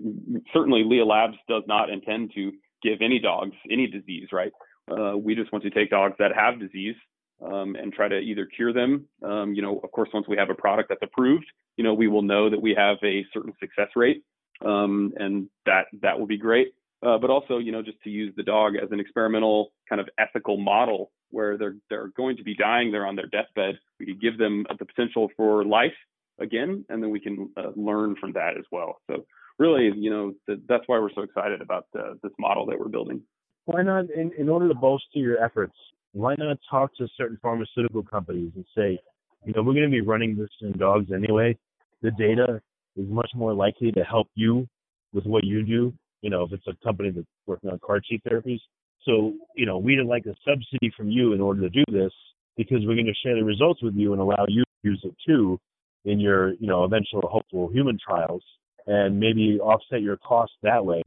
certainly 0.52 0.82
Leah 0.84 1.04
Labs 1.04 1.36
does 1.48 1.62
not 1.66 1.90
intend 1.90 2.32
to 2.34 2.52
give 2.82 2.98
any 3.00 3.18
dogs 3.20 3.56
any 3.70 3.86
disease, 3.86 4.28
right? 4.32 4.52
Uh, 4.90 5.16
we 5.16 5.34
just 5.34 5.52
want 5.52 5.62
to 5.64 5.70
take 5.70 5.90
dogs 5.90 6.16
that 6.18 6.32
have 6.34 6.58
disease 6.58 6.96
um, 7.44 7.76
and 7.76 7.92
try 7.92 8.08
to 8.08 8.18
either 8.18 8.46
cure 8.46 8.72
them. 8.72 9.06
Um, 9.22 9.54
you 9.54 9.62
know, 9.62 9.78
of 9.84 9.92
course, 9.92 10.08
once 10.12 10.26
we 10.28 10.36
have 10.36 10.50
a 10.50 10.54
product 10.54 10.88
that's 10.88 11.02
approved, 11.02 11.46
you 11.76 11.84
know, 11.84 11.94
we 11.94 12.08
will 12.08 12.22
know 12.22 12.50
that 12.50 12.60
we 12.60 12.74
have 12.74 12.96
a 13.04 13.24
certain 13.32 13.52
success 13.60 13.90
rate, 13.94 14.24
um, 14.64 15.12
and 15.16 15.48
that 15.66 15.86
that 16.02 16.18
will 16.18 16.26
be 16.26 16.38
great. 16.38 16.74
Uh, 17.02 17.16
but 17.18 17.30
also, 17.30 17.58
you 17.58 17.72
know, 17.72 17.82
just 17.82 18.00
to 18.02 18.10
use 18.10 18.32
the 18.36 18.42
dog 18.42 18.74
as 18.76 18.90
an 18.92 19.00
experimental 19.00 19.72
kind 19.88 20.00
of 20.00 20.08
ethical 20.18 20.58
model 20.58 21.10
where 21.30 21.56
they're 21.56 21.76
they're 21.88 22.08
going 22.08 22.36
to 22.36 22.44
be 22.44 22.54
dying, 22.54 22.92
they're 22.92 23.06
on 23.06 23.16
their 23.16 23.26
deathbed. 23.26 23.78
We 23.98 24.06
could 24.06 24.20
give 24.20 24.36
them 24.36 24.66
the 24.78 24.84
potential 24.84 25.30
for 25.36 25.64
life 25.64 25.94
again, 26.38 26.84
and 26.88 27.02
then 27.02 27.10
we 27.10 27.20
can 27.20 27.50
uh, 27.56 27.70
learn 27.76 28.16
from 28.20 28.32
that 28.34 28.56
as 28.58 28.64
well. 28.70 29.00
So 29.06 29.24
really, 29.58 29.90
you 29.96 30.10
know, 30.10 30.34
th- 30.46 30.60
that's 30.68 30.84
why 30.86 30.98
we're 30.98 31.12
so 31.14 31.22
excited 31.22 31.60
about 31.60 31.86
uh, 31.98 32.14
this 32.22 32.32
model 32.38 32.66
that 32.66 32.78
we're 32.78 32.88
building. 32.88 33.22
Why 33.66 33.82
not, 33.82 34.10
in, 34.10 34.32
in 34.36 34.48
order 34.48 34.68
to 34.68 34.74
bolster 34.74 35.18
your 35.18 35.42
efforts, 35.42 35.74
why 36.12 36.34
not 36.36 36.58
talk 36.68 36.94
to 36.96 37.06
certain 37.16 37.38
pharmaceutical 37.40 38.02
companies 38.02 38.50
and 38.56 38.64
say, 38.76 38.98
you 39.44 39.52
know, 39.54 39.62
we're 39.62 39.74
going 39.74 39.84
to 39.84 39.90
be 39.90 40.00
running 40.00 40.36
this 40.36 40.50
in 40.60 40.72
dogs 40.72 41.12
anyway. 41.14 41.56
The 42.02 42.10
data 42.10 42.60
is 42.96 43.06
much 43.08 43.30
more 43.34 43.54
likely 43.54 43.92
to 43.92 44.02
help 44.02 44.28
you 44.34 44.66
with 45.12 45.24
what 45.24 45.44
you 45.44 45.64
do. 45.64 45.92
You 46.22 46.30
know, 46.30 46.42
if 46.44 46.52
it's 46.52 46.66
a 46.66 46.84
company 46.84 47.10
that's 47.10 47.26
working 47.46 47.70
on 47.70 47.78
CAR 47.78 48.00
T 48.00 48.20
therapies. 48.26 48.60
So, 49.04 49.32
you 49.56 49.64
know, 49.64 49.78
we'd 49.78 49.98
like 50.04 50.26
a 50.26 50.34
subsidy 50.46 50.92
from 50.96 51.10
you 51.10 51.32
in 51.32 51.40
order 51.40 51.62
to 51.62 51.70
do 51.70 51.84
this 51.90 52.12
because 52.56 52.80
we're 52.80 52.94
going 52.94 53.06
to 53.06 53.14
share 53.24 53.34
the 53.34 53.44
results 53.44 53.82
with 53.82 53.94
you 53.94 54.12
and 54.12 54.20
allow 54.20 54.44
you 54.46 54.62
to 54.62 54.90
use 54.90 55.00
it 55.04 55.14
too 55.26 55.58
in 56.04 56.20
your, 56.20 56.52
you 56.54 56.66
know, 56.66 56.84
eventual 56.84 57.22
hopeful 57.22 57.70
human 57.72 57.98
trials 57.98 58.42
and 58.86 59.18
maybe 59.18 59.58
offset 59.60 60.02
your 60.02 60.18
costs 60.18 60.56
that 60.62 60.84
way 60.84 61.02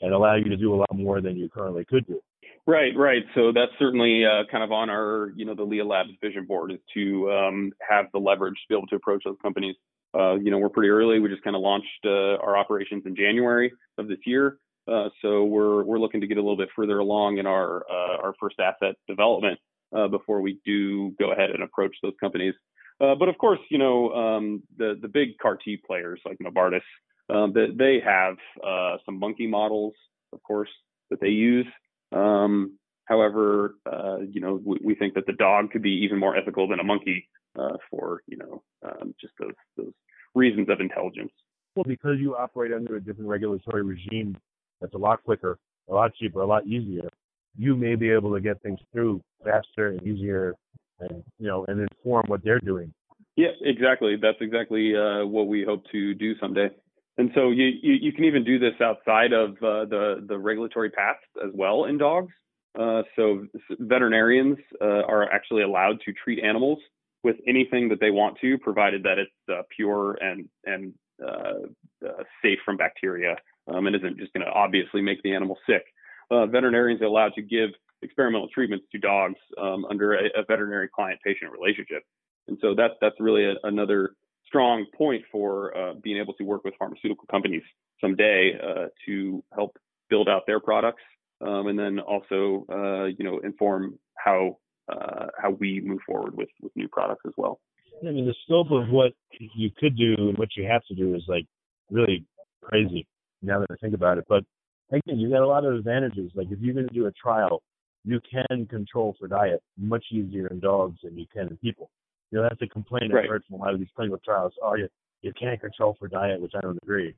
and 0.00 0.12
allow 0.12 0.36
you 0.36 0.44
to 0.44 0.56
do 0.56 0.74
a 0.74 0.76
lot 0.76 0.94
more 0.94 1.20
than 1.20 1.36
you 1.36 1.48
currently 1.48 1.84
could 1.84 2.06
do. 2.06 2.20
Right, 2.66 2.92
right. 2.96 3.22
So 3.34 3.52
that's 3.52 3.72
certainly 3.78 4.24
uh, 4.24 4.50
kind 4.50 4.64
of 4.64 4.72
on 4.72 4.88
our, 4.88 5.32
you 5.36 5.44
know, 5.44 5.54
the 5.54 5.64
Leah 5.64 5.84
Labs 5.84 6.10
vision 6.22 6.46
board 6.46 6.72
is 6.72 6.78
to 6.94 7.30
um, 7.30 7.72
have 7.86 8.06
the 8.12 8.18
leverage 8.18 8.54
to 8.54 8.68
be 8.68 8.74
able 8.74 8.86
to 8.86 8.96
approach 8.96 9.22
those 9.24 9.36
companies. 9.42 9.76
Uh, 10.14 10.34
you 10.36 10.50
know, 10.50 10.58
we're 10.58 10.68
pretty 10.68 10.90
early. 10.90 11.18
We 11.18 11.28
just 11.28 11.42
kind 11.42 11.56
of 11.56 11.62
launched 11.62 11.88
uh, 12.04 12.36
our 12.36 12.56
operations 12.56 13.02
in 13.06 13.16
January 13.16 13.72
of 13.98 14.08
this 14.08 14.18
year, 14.24 14.58
uh, 14.86 15.08
so 15.22 15.44
we're 15.44 15.82
we're 15.82 15.98
looking 15.98 16.20
to 16.20 16.26
get 16.26 16.36
a 16.36 16.40
little 16.40 16.56
bit 16.56 16.68
further 16.76 16.98
along 16.98 17.38
in 17.38 17.46
our 17.46 17.84
uh, 17.90 18.16
our 18.22 18.34
first 18.38 18.56
asset 18.60 18.96
development 19.08 19.58
uh, 19.96 20.08
before 20.08 20.40
we 20.40 20.60
do 20.64 21.14
go 21.18 21.32
ahead 21.32 21.50
and 21.50 21.62
approach 21.62 21.96
those 22.02 22.14
companies. 22.20 22.54
Uh 23.00 23.14
but 23.14 23.28
of 23.28 23.36
course, 23.38 23.58
you 23.70 23.78
know, 23.78 24.12
um, 24.12 24.62
the 24.76 24.96
the 25.00 25.08
big 25.08 25.38
CAR 25.42 25.56
T 25.56 25.78
players 25.84 26.20
like 26.24 26.38
Novartis, 26.38 26.82
um, 27.28 27.52
they, 27.52 27.66
they 27.74 28.00
have 28.04 28.36
uh 28.64 28.98
some 29.04 29.18
monkey 29.18 29.46
models, 29.46 29.94
of 30.32 30.42
course, 30.42 30.68
that 31.10 31.20
they 31.20 31.28
use. 31.28 31.66
Um, 32.12 32.78
however, 33.06 33.76
uh, 33.90 34.18
you 34.18 34.40
know, 34.40 34.60
we, 34.64 34.78
we, 34.84 34.94
think 34.94 35.14
that 35.14 35.26
the 35.26 35.32
dog 35.32 35.72
could 35.72 35.82
be 35.82 36.04
even 36.04 36.18
more 36.18 36.36
ethical 36.36 36.68
than 36.68 36.78
a 36.78 36.84
monkey 36.84 37.28
uh, 37.58 37.76
for, 37.90 38.22
you 38.26 38.36
know, 38.36 38.62
um, 38.84 39.14
just 39.20 39.32
those, 39.38 39.52
those 39.76 39.92
reasons 40.34 40.68
of 40.68 40.80
intelligence. 40.80 41.32
Well, 41.76 41.84
because 41.86 42.18
you 42.18 42.36
operate 42.36 42.72
under 42.72 42.96
a 42.96 43.00
different 43.00 43.28
regulatory 43.28 43.82
regime 43.82 44.36
that's 44.80 44.94
a 44.94 44.98
lot 44.98 45.22
quicker, 45.24 45.58
a 45.88 45.94
lot 45.94 46.14
cheaper, 46.14 46.40
a 46.40 46.46
lot 46.46 46.66
easier, 46.66 47.08
you 47.56 47.76
may 47.76 47.94
be 47.94 48.10
able 48.10 48.32
to 48.34 48.40
get 48.40 48.60
things 48.62 48.78
through 48.92 49.20
faster 49.44 49.88
and 49.88 50.02
easier 50.02 50.54
and, 51.00 51.22
you 51.38 51.46
know, 51.46 51.64
and 51.66 51.80
inform 51.80 52.24
what 52.28 52.42
they're 52.44 52.60
doing. 52.60 52.92
Yeah, 53.36 53.48
exactly. 53.62 54.16
That's 54.20 54.38
exactly 54.40 54.94
uh, 54.96 55.26
what 55.26 55.48
we 55.48 55.64
hope 55.64 55.84
to 55.90 56.14
do 56.14 56.38
someday. 56.38 56.70
And 57.16 57.30
so 57.34 57.50
you, 57.50 57.66
you, 57.82 57.94
you 57.94 58.12
can 58.12 58.24
even 58.24 58.44
do 58.44 58.58
this 58.58 58.74
outside 58.80 59.32
of 59.32 59.50
uh, 59.56 59.84
the 59.86 60.24
the 60.26 60.36
regulatory 60.36 60.90
paths 60.90 61.20
as 61.44 61.50
well 61.54 61.84
in 61.84 61.98
dogs. 61.98 62.32
Uh, 62.78 63.02
so 63.14 63.46
veterinarians 63.78 64.58
uh, 64.80 64.84
are 64.84 65.30
actually 65.32 65.62
allowed 65.62 66.00
to 66.04 66.12
treat 66.12 66.42
animals 66.42 66.78
with 67.24 67.36
anything 67.48 67.88
that 67.88 68.00
they 68.00 68.10
want 68.10 68.38
to, 68.42 68.58
provided 68.58 69.02
that 69.02 69.18
it's 69.18 69.32
uh, 69.50 69.62
pure 69.74 70.16
and 70.20 70.48
and 70.64 70.92
uh, 71.24 72.06
uh, 72.06 72.22
safe 72.42 72.58
from 72.64 72.76
bacteria 72.76 73.36
um, 73.68 73.86
and 73.86 73.96
isn't 73.96 74.18
just 74.18 74.32
going 74.34 74.44
to 74.44 74.52
obviously 74.52 75.00
make 75.00 75.22
the 75.22 75.34
animal 75.34 75.56
sick. 75.66 75.84
veterinarians 76.30 77.00
are 77.00 77.06
allowed 77.06 77.32
to 77.34 77.42
give 77.42 77.70
experimental 78.02 78.48
treatments 78.48 78.84
to 78.92 78.98
dogs 78.98 79.38
um, 79.60 79.86
under 79.86 80.14
a, 80.14 80.26
a 80.36 80.44
veterinary 80.46 80.88
client-patient 80.94 81.50
relationship, 81.50 82.02
and 82.48 82.58
so 82.60 82.74
that's 82.74 82.94
that's 83.00 83.16
really 83.18 83.44
a, 83.44 83.54
another 83.64 84.14
strong 84.46 84.86
point 84.96 85.24
for 85.32 85.76
uh, 85.76 85.94
being 86.02 86.18
able 86.18 86.34
to 86.34 86.44
work 86.44 86.62
with 86.64 86.74
pharmaceutical 86.78 87.24
companies 87.30 87.62
someday 88.00 88.52
uh, 88.62 88.86
to 89.06 89.42
help 89.54 89.76
build 90.10 90.28
out 90.28 90.42
their 90.46 90.60
products, 90.60 91.02
um, 91.40 91.68
and 91.68 91.78
then 91.78 91.98
also 91.98 92.66
uh, 92.70 93.04
you 93.04 93.24
know 93.24 93.38
inform 93.38 93.98
how 94.16 94.58
uh, 94.88 95.26
how 95.40 95.50
we 95.50 95.80
move 95.80 96.00
forward 96.06 96.36
with 96.36 96.48
with 96.62 96.74
new 96.76 96.88
products 96.88 97.22
as 97.26 97.32
well. 97.36 97.60
I 98.02 98.10
mean, 98.10 98.26
the 98.26 98.34
scope 98.44 98.70
of 98.70 98.88
what 98.88 99.12
you 99.38 99.70
could 99.78 99.96
do 99.96 100.14
and 100.18 100.36
what 100.36 100.48
you 100.56 100.64
have 100.64 100.84
to 100.86 100.94
do 100.94 101.14
is 101.14 101.22
like 101.28 101.46
really 101.90 102.24
crazy 102.62 103.06
now 103.42 103.60
that 103.60 103.68
I 103.70 103.76
think 103.80 103.94
about 103.94 104.18
it. 104.18 104.24
But 104.28 104.44
again, 104.90 105.18
you 105.18 105.30
got 105.30 105.42
a 105.42 105.46
lot 105.46 105.64
of 105.64 105.74
advantages. 105.74 106.30
Like 106.34 106.48
if 106.50 106.58
you're 106.60 106.74
going 106.74 106.88
to 106.88 106.94
do 106.94 107.06
a 107.06 107.12
trial, 107.12 107.62
you 108.04 108.20
can 108.30 108.66
control 108.66 109.16
for 109.18 109.28
diet 109.28 109.62
much 109.78 110.04
easier 110.12 110.46
in 110.48 110.60
dogs 110.60 110.98
than 111.02 111.16
you 111.16 111.26
can 111.32 111.48
in 111.48 111.56
people. 111.58 111.90
You 112.30 112.38
know, 112.38 112.48
that's 112.48 112.62
a 112.62 112.66
complaint 112.66 113.12
right. 113.12 113.24
I've 113.24 113.30
heard 113.30 113.44
from 113.48 113.60
a 113.60 113.64
lot 113.64 113.74
of 113.74 113.78
these 113.78 113.88
clinical 113.94 114.18
trials. 114.24 114.52
Oh, 114.62 114.74
you 114.74 114.88
you 115.22 115.32
can't 115.40 115.60
control 115.60 115.96
for 115.98 116.08
diet, 116.08 116.40
which 116.40 116.52
I 116.56 116.60
don't 116.60 116.78
agree. 116.82 117.14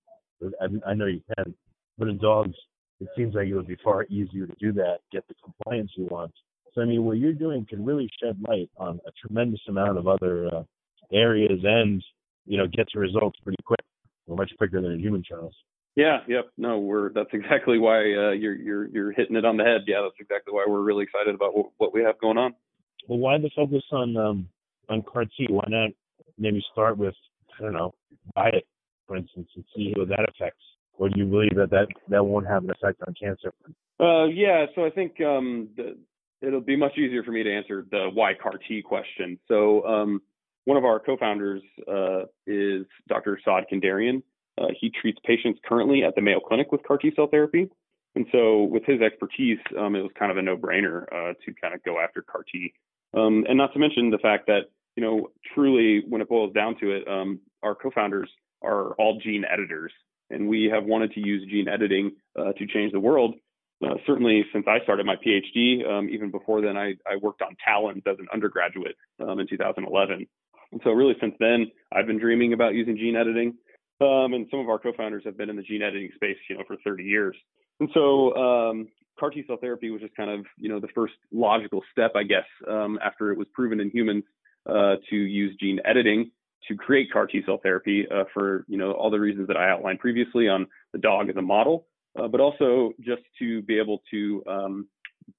I, 0.60 0.90
I 0.90 0.94
know 0.94 1.06
you 1.06 1.22
can, 1.36 1.54
but 1.98 2.08
in 2.08 2.18
dogs, 2.18 2.54
it 3.00 3.08
seems 3.16 3.34
like 3.34 3.48
it 3.48 3.54
would 3.54 3.66
be 3.66 3.76
far 3.82 4.04
easier 4.04 4.46
to 4.46 4.54
do 4.60 4.72
that, 4.74 4.98
get 5.12 5.26
the 5.28 5.34
compliance 5.42 5.90
you 5.96 6.06
want. 6.10 6.32
So 6.76 6.82
I 6.82 6.84
mean, 6.84 7.04
what 7.04 7.16
you're 7.16 7.32
doing 7.32 7.66
can 7.68 7.84
really 7.84 8.08
shed 8.22 8.36
light 8.46 8.70
on 8.76 9.00
a 9.06 9.10
tremendous 9.26 9.60
amount 9.66 9.96
of 9.96 10.06
other 10.06 10.46
uh, 10.54 10.62
areas, 11.10 11.58
and 11.64 12.04
you 12.44 12.58
know, 12.58 12.66
get 12.66 12.88
to 12.90 12.98
results 12.98 13.38
pretty 13.42 13.62
quick, 13.64 13.80
or 14.26 14.36
much 14.36 14.52
quicker 14.58 14.82
than 14.82 14.92
in 14.92 15.00
human 15.00 15.22
trials. 15.26 15.54
Yeah, 15.96 16.18
yep. 16.28 16.50
No, 16.58 16.78
we're 16.78 17.10
that's 17.14 17.30
exactly 17.32 17.78
why 17.78 18.00
uh, 18.00 18.32
you're 18.32 18.54
you're 18.54 18.86
you're 18.88 19.12
hitting 19.12 19.36
it 19.36 19.46
on 19.46 19.56
the 19.56 19.64
head. 19.64 19.82
Yeah, 19.86 20.02
that's 20.02 20.20
exactly 20.20 20.52
why 20.52 20.66
we're 20.68 20.82
really 20.82 21.04
excited 21.04 21.34
about 21.34 21.56
what, 21.56 21.70
what 21.78 21.94
we 21.94 22.02
have 22.02 22.20
going 22.20 22.36
on. 22.36 22.54
Well, 23.08 23.18
why 23.18 23.38
the 23.38 23.50
focus 23.56 23.82
on 23.90 24.16
um, 24.18 24.48
on 24.90 25.02
CAR 25.02 25.24
T? 25.24 25.46
Why 25.48 25.64
not 25.68 25.90
maybe 26.38 26.62
start 26.72 26.98
with 26.98 27.14
I 27.58 27.62
don't 27.62 27.72
know 27.72 27.94
diet, 28.34 28.66
for 29.06 29.16
instance, 29.16 29.48
and 29.56 29.64
see 29.74 29.94
how 29.96 30.04
that 30.04 30.28
affects? 30.28 30.62
Or 30.98 31.08
do 31.08 31.18
you 31.18 31.26
believe 31.26 31.56
that 31.56 31.70
that, 31.70 31.88
that 32.08 32.24
won't 32.24 32.46
have 32.46 32.64
an 32.64 32.70
effect 32.70 33.02
on 33.06 33.14
cancer? 33.20 33.52
Uh, 34.00 34.24
yeah, 34.24 34.66
so 34.74 34.84
I 34.84 34.90
think 34.90 35.20
um, 35.20 35.68
the, 35.76 35.96
it'll 36.42 36.60
be 36.60 36.76
much 36.76 36.96
easier 36.98 37.22
for 37.22 37.32
me 37.32 37.42
to 37.42 37.52
answer 37.52 37.86
the 37.90 38.10
why 38.12 38.34
CAR 38.34 38.58
T 38.68 38.82
question. 38.82 39.38
So 39.48 39.86
um, 39.86 40.22
one 40.64 40.76
of 40.76 40.84
our 40.84 40.98
co-founders 41.00 41.62
uh, 41.88 42.22
is 42.46 42.86
Dr. 43.08 43.38
Saad 43.44 43.64
Kenderian. 43.72 44.22
Uh, 44.58 44.68
he 44.78 44.90
treats 44.90 45.18
patients 45.24 45.60
currently 45.66 46.02
at 46.02 46.14
the 46.14 46.22
Mayo 46.22 46.40
Clinic 46.40 46.72
with 46.72 46.82
CAR 46.82 46.98
T 46.98 47.12
cell 47.14 47.28
therapy. 47.28 47.70
And 48.14 48.26
so, 48.32 48.62
with 48.62 48.82
his 48.86 49.02
expertise, 49.02 49.58
um, 49.78 49.94
it 49.94 50.00
was 50.00 50.10
kind 50.18 50.32
of 50.32 50.38
a 50.38 50.42
no-brainer 50.42 51.02
uh, 51.12 51.34
to 51.44 51.52
kind 51.60 51.74
of 51.74 51.82
go 51.82 52.00
after 52.00 52.22
CAR 52.22 52.44
T. 52.50 52.72
Um, 53.12 53.44
and 53.46 53.58
not 53.58 53.74
to 53.74 53.78
mention 53.78 54.10
the 54.10 54.18
fact 54.18 54.46
that 54.46 54.70
you 54.96 55.04
know, 55.04 55.30
truly, 55.54 56.02
when 56.08 56.22
it 56.22 56.28
boils 56.28 56.52
down 56.54 56.76
to 56.80 56.90
it, 56.92 57.06
um, 57.06 57.38
our 57.62 57.74
co-founders 57.74 58.30
are 58.62 58.94
all 58.94 59.20
gene 59.22 59.44
editors, 59.44 59.92
and 60.30 60.48
we 60.48 60.70
have 60.72 60.84
wanted 60.84 61.12
to 61.12 61.20
use 61.20 61.46
gene 61.50 61.68
editing 61.68 62.12
uh, 62.38 62.52
to 62.54 62.66
change 62.66 62.92
the 62.92 63.00
world. 63.00 63.34
Uh, 63.84 63.94
certainly, 64.06 64.44
since 64.52 64.66
I 64.66 64.82
started 64.84 65.04
my 65.04 65.16
PhD, 65.16 65.86
um, 65.86 66.08
even 66.08 66.30
before 66.30 66.62
then, 66.62 66.76
I, 66.76 66.94
I, 67.06 67.16
worked 67.20 67.42
on 67.42 67.54
TALENs 67.66 68.02
as 68.06 68.18
an 68.18 68.26
undergraduate 68.32 68.96
um, 69.20 69.38
in 69.38 69.46
2011. 69.46 70.26
And 70.72 70.80
so, 70.82 70.90
really, 70.92 71.14
since 71.20 71.34
then, 71.38 71.70
I've 71.92 72.06
been 72.06 72.18
dreaming 72.18 72.54
about 72.54 72.74
using 72.74 72.96
gene 72.96 73.16
editing. 73.16 73.54
Um, 74.00 74.32
and 74.32 74.46
some 74.50 74.60
of 74.60 74.68
our 74.68 74.78
co-founders 74.78 75.24
have 75.24 75.36
been 75.36 75.50
in 75.50 75.56
the 75.56 75.62
gene 75.62 75.82
editing 75.82 76.10
space, 76.14 76.36
you 76.48 76.56
know, 76.56 76.64
for 76.66 76.76
30 76.84 77.04
years. 77.04 77.36
And 77.80 77.90
so, 77.92 78.34
um, 78.34 78.88
CAR 79.18 79.30
T 79.30 79.44
cell 79.46 79.58
therapy 79.60 79.90
was 79.90 80.00
just 80.00 80.16
kind 80.16 80.30
of, 80.30 80.46
you 80.56 80.70
know, 80.70 80.80
the 80.80 80.88
first 80.94 81.14
logical 81.30 81.82
step, 81.92 82.12
I 82.14 82.22
guess, 82.22 82.44
um, 82.68 82.98
after 83.04 83.30
it 83.30 83.38
was 83.38 83.46
proven 83.54 83.80
in 83.80 83.90
humans 83.90 84.24
uh, 84.66 84.96
to 85.10 85.16
use 85.16 85.54
gene 85.60 85.80
editing 85.84 86.30
to 86.68 86.74
create 86.74 87.12
CAR 87.12 87.26
T 87.26 87.42
cell 87.46 87.58
therapy 87.62 88.06
uh, 88.10 88.24
for 88.32 88.64
you 88.68 88.76
know 88.76 88.92
all 88.92 89.10
the 89.10 89.20
reasons 89.20 89.48
that 89.48 89.56
I 89.56 89.70
outlined 89.70 90.00
previously 90.00 90.48
on 90.48 90.66
the 90.92 90.98
dog 90.98 91.28
as 91.28 91.36
a 91.36 91.42
model, 91.42 91.86
uh, 92.18 92.28
but 92.28 92.40
also 92.40 92.92
just 93.00 93.22
to 93.38 93.62
be 93.62 93.78
able 93.78 94.02
to 94.10 94.42
um, 94.46 94.88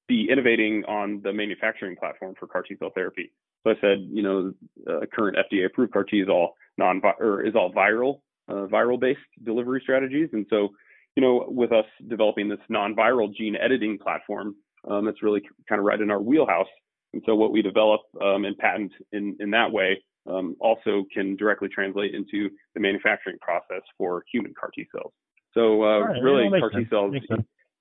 be 0.08 0.28
innovating 0.30 0.84
on 0.86 1.22
the 1.24 1.32
manufacturing 1.34 1.96
platform 1.96 2.36
for 2.40 2.48
CAR 2.48 2.64
T 2.64 2.76
cell 2.80 2.92
therapy. 2.94 3.32
So 3.64 3.72
I 3.72 3.76
said, 3.82 4.08
you 4.10 4.24
know, 4.24 4.54
uh, 4.90 5.06
current 5.14 5.38
FDA 5.38 5.66
approved 5.66 5.94
CAR 5.94 6.04
T 6.04 6.22
is 6.22 6.30
all 6.30 6.54
non 6.78 7.02
or 7.20 7.46
is 7.46 7.56
all 7.56 7.72
viral 7.74 8.22
uh, 8.50 8.68
viral 8.68 9.00
based 9.00 9.20
delivery 9.44 9.82
strategies, 9.82 10.30
and 10.34 10.46
so 10.50 10.70
you 11.16 11.22
know 11.22 11.46
with 11.48 11.72
us 11.72 11.86
developing 12.08 12.50
this 12.50 12.60
non-viral 12.70 13.34
gene 13.34 13.56
editing 13.56 13.98
platform, 13.98 14.56
um, 14.90 15.08
it's 15.08 15.24
really 15.24 15.42
kind 15.68 15.80
of 15.80 15.86
right 15.86 16.00
in 16.00 16.12
our 16.12 16.22
wheelhouse 16.22 16.68
and 17.14 17.24
so 17.26 17.36
what 17.36 17.52
we 17.52 17.62
develop 17.62 18.02
um, 18.22 18.46
and 18.46 18.58
patent 18.58 18.92
in, 19.12 19.36
in 19.40 19.52
that 19.52 19.72
way 19.72 19.98
um, 20.30 20.56
also 20.60 21.06
can 21.14 21.36
directly 21.36 21.70
translate 21.70 22.14
into 22.14 22.50
the 22.74 22.80
manufacturing 22.80 23.38
process 23.40 23.82
for 23.98 24.24
human 24.32 24.54
CAR 24.60 24.70
T 24.76 24.86
cells. 24.94 25.14
So 25.58 25.84
uh, 25.84 26.00
right, 26.02 26.22
really, 26.22 26.60
CAR 26.60 26.70
T 26.70 26.86
cells, 26.88 27.16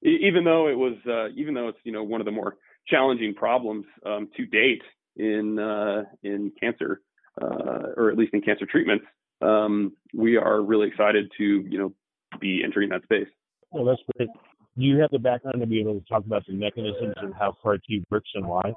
even 0.02 0.44
though 0.44 0.68
it 0.68 0.78
was, 0.78 0.94
uh, 1.06 1.28
even 1.36 1.52
though 1.52 1.68
it's 1.68 1.78
you 1.84 1.92
know 1.92 2.02
one 2.02 2.22
of 2.22 2.24
the 2.24 2.30
more 2.30 2.56
challenging 2.88 3.34
problems 3.34 3.84
um, 4.06 4.28
to 4.36 4.46
date 4.46 4.82
in 5.16 5.58
uh, 5.58 6.04
in 6.22 6.52
cancer, 6.58 7.02
uh, 7.40 7.92
or 7.96 8.10
at 8.10 8.16
least 8.16 8.32
in 8.32 8.40
cancer 8.40 8.64
treatments, 8.64 9.04
um, 9.42 9.92
we 10.14 10.38
are 10.38 10.62
really 10.62 10.88
excited 10.88 11.30
to 11.36 11.44
you 11.68 11.78
know 11.78 11.92
be 12.40 12.62
entering 12.64 12.88
that 12.88 13.02
space. 13.02 13.28
Well, 13.70 13.84
that's 13.84 14.00
great. 14.16 14.30
Do 14.78 14.84
you 14.84 14.98
have 15.00 15.10
the 15.10 15.18
background 15.18 15.60
to 15.60 15.66
be 15.66 15.80
able 15.80 16.00
to 16.00 16.06
talk 16.06 16.24
about 16.24 16.46
the 16.46 16.54
mechanisms 16.54 17.14
and 17.18 17.34
how 17.34 17.56
CAR 17.62 17.76
T 17.76 18.02
works 18.10 18.30
and 18.34 18.46
why? 18.46 18.72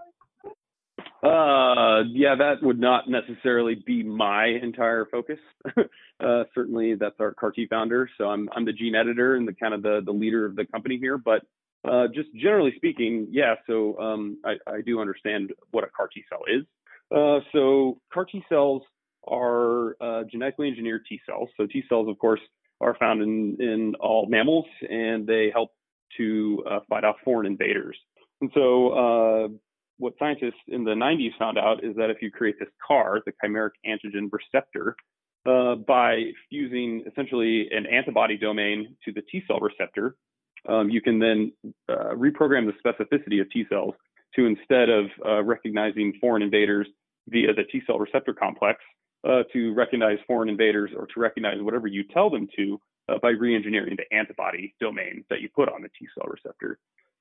Uh, 1.21 2.03
yeah, 2.13 2.35
that 2.35 2.55
would 2.61 2.79
not 2.79 3.09
necessarily 3.09 3.75
be 3.75 4.03
my 4.03 4.45
entire 4.45 5.05
focus. 5.11 5.39
uh, 5.77 6.43
certainly, 6.55 6.95
that's 6.95 7.15
our 7.19 7.33
CAR 7.33 7.51
T 7.51 7.67
founder. 7.69 8.09
So 8.17 8.25
I'm 8.25 8.47
I'm 8.55 8.63
the 8.63 8.71
gene 8.71 8.95
editor 8.95 9.35
and 9.35 9.47
the 9.47 9.53
kind 9.53 9.73
of 9.73 9.81
the 9.81 10.01
the 10.05 10.13
leader 10.13 10.45
of 10.45 10.55
the 10.55 10.65
company 10.65 10.97
here. 10.97 11.17
But 11.17 11.41
uh, 11.83 12.07
just 12.13 12.33
generally 12.35 12.71
speaking, 12.77 13.27
yeah. 13.31 13.55
So 13.67 13.99
um, 13.99 14.37
I, 14.45 14.55
I 14.65 14.81
do 14.81 15.01
understand 15.01 15.51
what 15.71 15.83
a 15.83 15.87
CAR 15.87 16.07
T 16.07 16.23
cell 16.29 16.41
is. 16.47 16.63
Uh, 17.13 17.39
so 17.51 17.99
CAR 18.13 18.23
T 18.23 18.41
cells 18.47 18.83
are 19.27 19.97
uh, 19.99 20.23
genetically 20.31 20.69
engineered 20.69 21.05
T 21.07 21.19
cells. 21.25 21.49
So 21.57 21.67
T 21.67 21.83
cells, 21.89 22.07
of 22.07 22.17
course, 22.17 22.41
are 22.79 22.95
found 22.97 23.21
in 23.21 23.57
in 23.59 23.95
all 23.99 24.25
mammals, 24.27 24.65
and 24.89 25.27
they 25.27 25.49
help 25.53 25.71
to 26.15 26.63
uh, 26.69 26.79
fight 26.87 27.03
off 27.03 27.17
foreign 27.25 27.45
invaders. 27.45 27.97
And 28.39 28.49
so 28.53 29.59
what 29.99 30.13
scientists 30.17 30.59
in 30.67 30.83
the 30.83 30.91
90s 30.91 31.37
found 31.37 31.57
out 31.57 31.83
is 31.83 31.95
that 31.97 32.09
if 32.09 32.21
you 32.21 32.31
create 32.31 32.55
this 32.59 32.69
CAR, 32.85 33.21
the 33.25 33.33
chimeric 33.43 33.71
antigen 33.85 34.29
receptor, 34.31 34.95
uh, 35.45 35.75
by 35.75 36.31
fusing 36.49 37.03
essentially 37.05 37.69
an 37.71 37.85
antibody 37.85 38.37
domain 38.37 38.95
to 39.05 39.11
the 39.13 39.21
T 39.21 39.43
cell 39.47 39.59
receptor, 39.59 40.15
um, 40.67 40.89
you 40.89 41.01
can 41.01 41.19
then 41.19 41.51
uh, 41.87 42.13
reprogram 42.13 42.65
the 42.65 42.73
specificity 42.83 43.39
of 43.41 43.49
T 43.51 43.65
cells 43.69 43.93
to 44.35 44.45
instead 44.45 44.89
of 44.89 45.05
uh, 45.25 45.43
recognizing 45.43 46.13
foreign 46.19 46.41
invaders 46.41 46.87
via 47.27 47.53
the 47.53 47.63
T 47.63 47.81
cell 47.85 47.99
receptor 47.99 48.33
complex, 48.33 48.79
uh, 49.27 49.43
to 49.51 49.73
recognize 49.73 50.17
foreign 50.27 50.49
invaders 50.49 50.91
or 50.95 51.05
to 51.07 51.19
recognize 51.19 51.61
whatever 51.61 51.87
you 51.87 52.03
tell 52.03 52.29
them 52.29 52.47
to 52.55 52.79
uh, 53.09 53.17
by 53.21 53.29
re-engineering 53.29 53.97
the 53.97 54.15
antibody 54.15 54.73
domain 54.79 55.23
that 55.29 55.41
you 55.41 55.49
put 55.53 55.67
on 55.69 55.81
the 55.81 55.89
T 55.99 56.07
cell 56.17 56.27
receptor. 56.29 56.79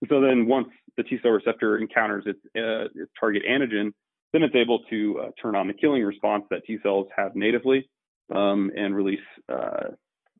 So 0.08 0.20
then 0.20 0.46
once 0.46 0.68
the 0.96 1.02
T 1.02 1.18
cell 1.22 1.32
receptor 1.32 1.78
encounters 1.78 2.24
its, 2.26 2.38
uh, 2.56 2.84
its 2.94 3.10
target 3.18 3.42
antigen, 3.48 3.92
then 4.32 4.42
it's 4.42 4.54
able 4.54 4.80
to 4.90 5.20
uh, 5.20 5.30
turn 5.40 5.56
on 5.56 5.66
the 5.66 5.74
killing 5.74 6.04
response 6.04 6.44
that 6.50 6.64
T 6.66 6.78
cells 6.82 7.08
have 7.16 7.34
natively 7.34 7.88
um, 8.34 8.70
and 8.76 8.94
release 8.94 9.18
uh, 9.48 9.88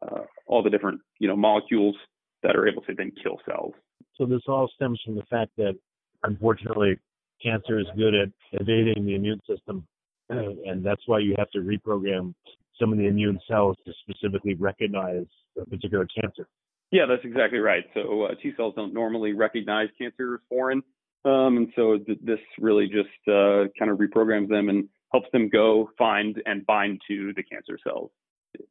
uh, 0.03 0.21
all 0.47 0.63
the 0.63 0.71
different 0.71 1.01
you 1.19 1.27
know 1.27 1.37
molecules 1.37 1.97
that 2.43 2.55
are 2.55 2.69
able 2.69 2.83
to 2.83 2.95
then 2.95 3.11
kill 3.23 3.41
cells. 3.49 3.75
So 4.17 4.27
this 4.27 4.43
all 4.47 4.71
stems 4.75 5.01
from 5.05 5.17
the 5.17 5.25
fact 5.31 5.51
that 5.57 5.77
unfortunately 6.23 6.99
cancer 7.43 7.79
is 7.79 7.87
good 7.97 8.15
at 8.15 8.29
evading 8.53 9.07
the 9.07 9.15
immune 9.15 9.41
system, 9.49 9.87
and 10.29 10.85
that's 10.85 11.03
why 11.07 11.19
you 11.19 11.35
have 11.39 11.51
to 11.51 11.61
reprogram 11.61 12.35
some 12.79 12.93
of 12.93 12.99
the 12.99 13.07
immune 13.07 13.41
cells 13.49 13.77
to 13.87 13.93
specifically 14.03 14.55
recognize 14.55 15.27
a 15.61 15.65
particular 15.67 16.07
cancer. 16.21 16.47
Yeah, 16.91 17.05
that's 17.07 17.25
exactly 17.25 17.59
right. 17.59 17.85
So 17.95 18.23
uh, 18.23 18.35
T 18.43 18.53
cells 18.57 18.75
don't 18.77 18.95
normally 18.95 19.33
recognize 19.33 19.89
cancer 19.99 20.35
as 20.35 20.41
foreign, 20.49 20.83
um, 21.25 21.57
and 21.57 21.73
so 21.77 21.99
th- 21.99 22.19
this 22.23 22.39
really 22.59 22.87
just 22.87 23.09
uh, 23.29 23.69
kind 23.79 23.91
of 23.91 23.99
reprograms 23.99 24.49
them 24.49 24.69
and 24.71 24.89
helps 25.13 25.29
them 25.33 25.49
go 25.49 25.91
find 25.99 26.41
and 26.47 26.65
bind 26.65 27.01
to 27.09 27.33
the 27.35 27.43
cancer 27.43 27.79
cells 27.87 28.11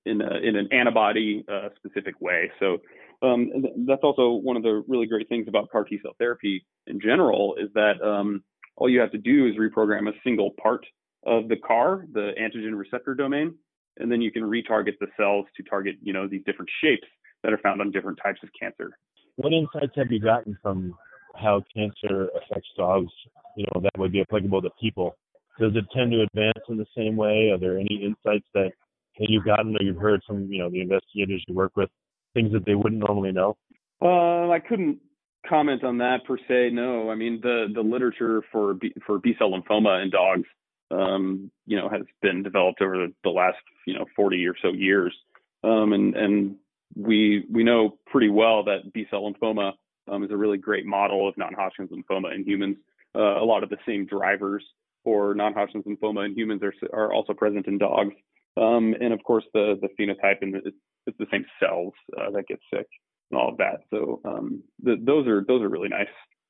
in 0.06 0.22
a, 0.22 0.38
in 0.38 0.56
an 0.56 0.68
antibody 0.72 1.46
uh, 1.52 1.70
specific 1.76 2.20
way. 2.20 2.52
So 2.60 2.78
um, 3.22 3.52
that's 3.88 4.04
also 4.04 4.32
one 4.32 4.58
of 4.58 4.64
the 4.64 4.84
really 4.88 5.06
great 5.06 5.30
things 5.30 5.48
about 5.48 5.70
CAR 5.72 5.84
T 5.84 6.00
cell 6.02 6.16
therapy 6.18 6.66
in 6.88 7.00
general 7.00 7.56
is 7.60 7.70
that 7.76 8.02
um, 8.02 8.44
all 8.78 8.90
you 8.90 9.00
have 9.00 9.12
to 9.12 9.18
do 9.20 9.48
is 9.48 9.56
reprogram 9.56 10.10
a 10.10 10.14
single 10.24 10.52
part 10.62 10.86
of 11.24 11.50
the 11.50 11.56
CAR, 11.56 12.06
the 12.14 12.32
antigen 12.40 12.78
receptor 12.78 13.14
domain, 13.14 13.56
and 13.98 14.12
then 14.12 14.22
you 14.22 14.32
can 14.32 14.44
retarget 14.44 14.94
the 15.00 15.08
cells 15.18 15.46
to 15.56 15.64
target 15.64 15.96
you 16.02 16.14
know 16.14 16.28
these 16.28 16.44
different 16.46 16.70
shapes 16.82 17.08
that 17.44 17.54
are 17.54 17.58
found 17.60 17.82
on 17.82 17.92
different 17.92 18.20
types 18.24 18.40
of 18.44 18.50
cancer. 18.60 18.98
What 19.36 19.54
insights 19.54 19.94
have 19.96 20.12
you 20.12 20.20
gotten 20.20 20.58
from 20.62 20.96
how 21.36 21.64
cancer 21.76 22.30
affects 22.36 22.70
dogs, 22.76 23.12
you 23.56 23.66
know, 23.74 23.82
that 23.82 23.98
would 23.98 24.12
be 24.12 24.22
applicable 24.22 24.62
to 24.64 24.70
people? 24.82 25.16
Does 25.60 25.74
it 25.76 25.86
tend 25.96 26.12
to 26.12 26.22
advance 26.22 26.66
in 26.70 26.78
the 26.78 26.86
same 26.96 27.16
way? 27.16 27.50
Are 27.52 27.58
there 27.58 27.78
any 27.78 28.04
insights 28.04 28.46
that, 28.54 28.72
that 29.20 29.30
you've 29.30 29.46
gotten 29.46 29.76
or 29.76 29.84
you've 29.84 29.98
heard 29.98 30.22
from, 30.26 30.52
you 30.52 30.60
know, 30.60 30.70
the 30.70 30.82
investigators 30.82 31.44
you 31.48 31.56
work 31.56 31.74
with, 31.76 31.90
things 32.34 32.52
that 32.54 32.66
they 32.66 32.76
wouldn't 32.76 33.04
normally 33.06 33.32
know? 33.32 33.58
Uh, 34.02 34.50
I 34.50 34.60
couldn't 34.60 35.00
comment 35.48 35.84
on 35.84 36.00
that 36.00 36.26
per 36.26 36.38
se. 36.48 36.70
No, 36.72 37.10
I 37.10 37.16
mean 37.16 37.40
the 37.42 37.68
the 37.74 37.82
literature 37.82 38.44
for 38.52 38.74
B, 38.76 38.94
for 39.06 39.20
B 39.20 39.34
cell 39.38 39.52
lymphoma 39.52 40.04
in 40.04 40.10
dogs, 40.10 40.48
um, 40.92 41.52
you 41.66 41.78
know, 41.78 41.90
has 41.90 42.04
been 42.22 42.44
developed 42.44 42.82
over 42.82 43.08
the 43.24 43.30
last 43.30 43.58
you 43.86 43.96
know 43.96 44.06
40 44.16 44.46
or 44.48 44.56
so 44.62 44.70
years, 44.70 45.16
um, 45.64 45.94
and 45.94 46.16
and 46.16 46.56
we 46.98 47.46
we 47.52 47.64
know 47.64 47.98
pretty 48.08 48.30
well 48.30 48.64
that 48.64 48.92
B 48.94 49.06
cell 49.10 49.32
lymphoma 49.32 49.74
um, 50.12 50.24
is 50.24 50.32
a 50.32 50.38
really 50.38 50.58
great 50.58 50.86
model 50.86 51.28
of 51.28 51.38
non-Hodgkin's 51.38 51.90
lymphoma 51.92 52.34
in 52.34 52.44
humans. 52.44 52.78
Uh, 53.16 53.42
a 53.42 53.46
lot 53.46 53.64
of 53.64 53.70
the 53.70 53.78
same 53.88 54.06
drivers 54.06 54.64
for 55.04 55.36
non-Hodgkin's 55.36 55.86
lymphoma 55.86 56.26
in 56.26 56.36
humans 56.36 56.62
are 56.64 56.74
are 56.94 57.14
also 57.14 57.34
present 57.34 57.68
in 57.68 57.78
dogs, 57.78 58.14
um, 58.58 58.96
and 59.00 59.14
of 59.14 59.24
course 59.24 59.44
the 59.54 59.80
the 59.82 59.90
phenotype 60.00 60.42
and 60.42 60.56
it's, 60.56 60.78
it's 61.06 61.18
the 61.18 61.28
same 61.32 61.46
cells 61.60 61.94
uh, 62.18 62.32
that 62.32 62.48
get 62.48 62.60
sick 62.74 62.88
and 63.32 63.40
all 63.40 63.50
of 63.50 63.58
that. 63.58 63.82
So 63.92 64.22
um, 64.26 64.64
the, 64.82 64.96
those 65.00 65.28
are 65.28 65.44
those 65.48 65.62
are 65.62 65.70
really 65.70 65.90
nice. 65.90 66.08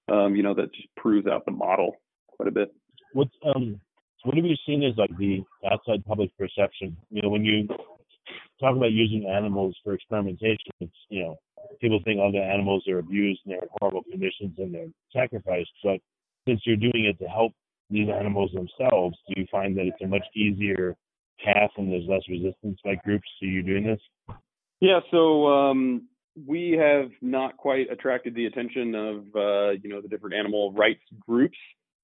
Um, 0.09 0.35
you 0.35 0.43
know 0.43 0.53
that 0.53 0.73
just 0.73 0.87
proves 0.95 1.27
out 1.27 1.45
the 1.45 1.51
model 1.51 1.97
quite 2.37 2.47
a 2.47 2.51
bit. 2.51 2.73
What's 3.13 3.33
um 3.43 3.81
what 4.23 4.35
have 4.35 4.45
you 4.45 4.55
seen 4.65 4.83
as 4.83 4.97
like 4.97 5.15
the 5.17 5.43
outside 5.69 6.05
public 6.05 6.35
perception? 6.37 6.97
You 7.11 7.21
know, 7.21 7.29
when 7.29 7.45
you 7.45 7.67
talk 8.59 8.75
about 8.75 8.91
using 8.91 9.27
animals 9.29 9.75
for 9.83 9.93
experimentation, 9.93 10.71
it's 10.79 10.91
you 11.09 11.23
know 11.23 11.37
people 11.81 11.99
think 12.03 12.19
all 12.19 12.31
the 12.31 12.41
animals 12.41 12.83
are 12.87 12.99
abused 12.99 13.41
and 13.45 13.53
they're 13.53 13.63
in 13.63 13.69
horrible 13.79 14.03
conditions 14.09 14.55
and 14.57 14.73
they're 14.73 14.87
sacrificed. 15.13 15.71
But 15.83 15.99
since 16.47 16.61
you're 16.65 16.77
doing 16.77 17.05
it 17.05 17.19
to 17.23 17.29
help 17.29 17.53
these 17.89 18.09
animals 18.09 18.51
themselves, 18.53 19.17
do 19.27 19.41
you 19.41 19.47
find 19.51 19.77
that 19.77 19.85
it's 19.85 20.01
a 20.01 20.07
much 20.07 20.25
easier 20.35 20.95
path 21.43 21.69
and 21.77 21.91
there's 21.91 22.07
less 22.07 22.21
resistance 22.29 22.79
by 22.83 22.95
groups 23.03 23.27
to 23.39 23.45
you 23.45 23.63
doing 23.63 23.85
this? 23.85 23.99
Yeah, 24.79 24.99
so 25.11 25.47
um, 25.47 26.07
we 26.45 26.77
have 26.79 27.09
not 27.21 27.57
quite 27.57 27.91
attracted 27.91 28.35
the 28.35 28.45
attention 28.45 28.95
of 28.95 29.17
uh, 29.35 29.71
you 29.81 29.89
know 29.89 30.01
the 30.01 30.07
different 30.09 30.35
animal 30.35 30.71
rights 30.73 31.01
groups. 31.19 31.57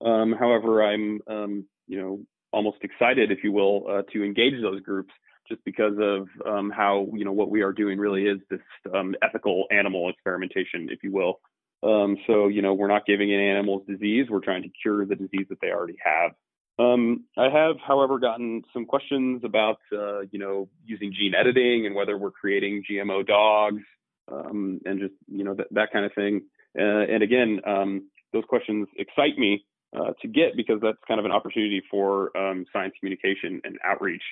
Um, 0.03 0.33
however, 0.37 0.83
I'm 0.83 1.19
um, 1.27 1.65
you 1.87 1.99
know 1.99 2.19
almost 2.51 2.77
excited, 2.81 3.31
if 3.31 3.43
you 3.43 3.51
will, 3.51 3.85
uh, 3.89 4.01
to 4.13 4.23
engage 4.23 4.53
those 4.61 4.81
groups 4.81 5.11
just 5.47 5.63
because 5.65 5.93
of 5.99 6.27
um, 6.45 6.71
how 6.71 7.07
you 7.13 7.25
know 7.25 7.31
what 7.31 7.49
we 7.49 7.61
are 7.61 7.73
doing 7.73 7.97
really 7.97 8.23
is 8.23 8.39
this 8.49 8.61
um, 8.93 9.15
ethical 9.21 9.65
animal 9.71 10.09
experimentation, 10.09 10.89
if 10.89 11.03
you 11.03 11.11
will. 11.11 11.39
Um, 11.83 12.17
so 12.27 12.47
you 12.47 12.61
know 12.61 12.73
we're 12.73 12.87
not 12.87 13.05
giving 13.05 13.33
an 13.33 13.39
animals 13.39 13.83
disease; 13.87 14.27
we're 14.29 14.39
trying 14.39 14.63
to 14.63 14.69
cure 14.81 15.05
the 15.05 15.15
disease 15.15 15.47
that 15.49 15.59
they 15.61 15.71
already 15.71 15.97
have. 16.03 16.31
Um, 16.79 17.25
I 17.37 17.49
have, 17.49 17.75
however, 17.85 18.17
gotten 18.17 18.63
some 18.73 18.85
questions 18.85 19.43
about 19.43 19.79
uh, 19.91 20.21
you 20.31 20.39
know 20.39 20.69
using 20.85 21.13
gene 21.13 21.35
editing 21.35 21.85
and 21.85 21.95
whether 21.95 22.17
we're 22.17 22.31
creating 22.31 22.83
GMO 22.89 23.25
dogs 23.25 23.83
um, 24.31 24.79
and 24.85 24.99
just 24.99 25.13
you 25.27 25.43
know 25.43 25.53
that, 25.55 25.67
that 25.71 25.91
kind 25.91 26.05
of 26.05 26.13
thing. 26.13 26.43
Uh, 26.77 27.05
and 27.13 27.21
again, 27.21 27.59
um, 27.67 28.09
those 28.31 28.43
questions 28.47 28.87
excite 28.97 29.37
me 29.37 29.63
uh, 29.95 30.13
to 30.21 30.27
get 30.27 30.55
because 30.55 30.79
that's 30.81 30.97
kind 31.07 31.19
of 31.19 31.25
an 31.25 31.31
opportunity 31.31 31.83
for 31.91 32.31
science 32.71 32.93
communication 32.99 33.61
and 33.63 33.77
outreach. 33.85 34.23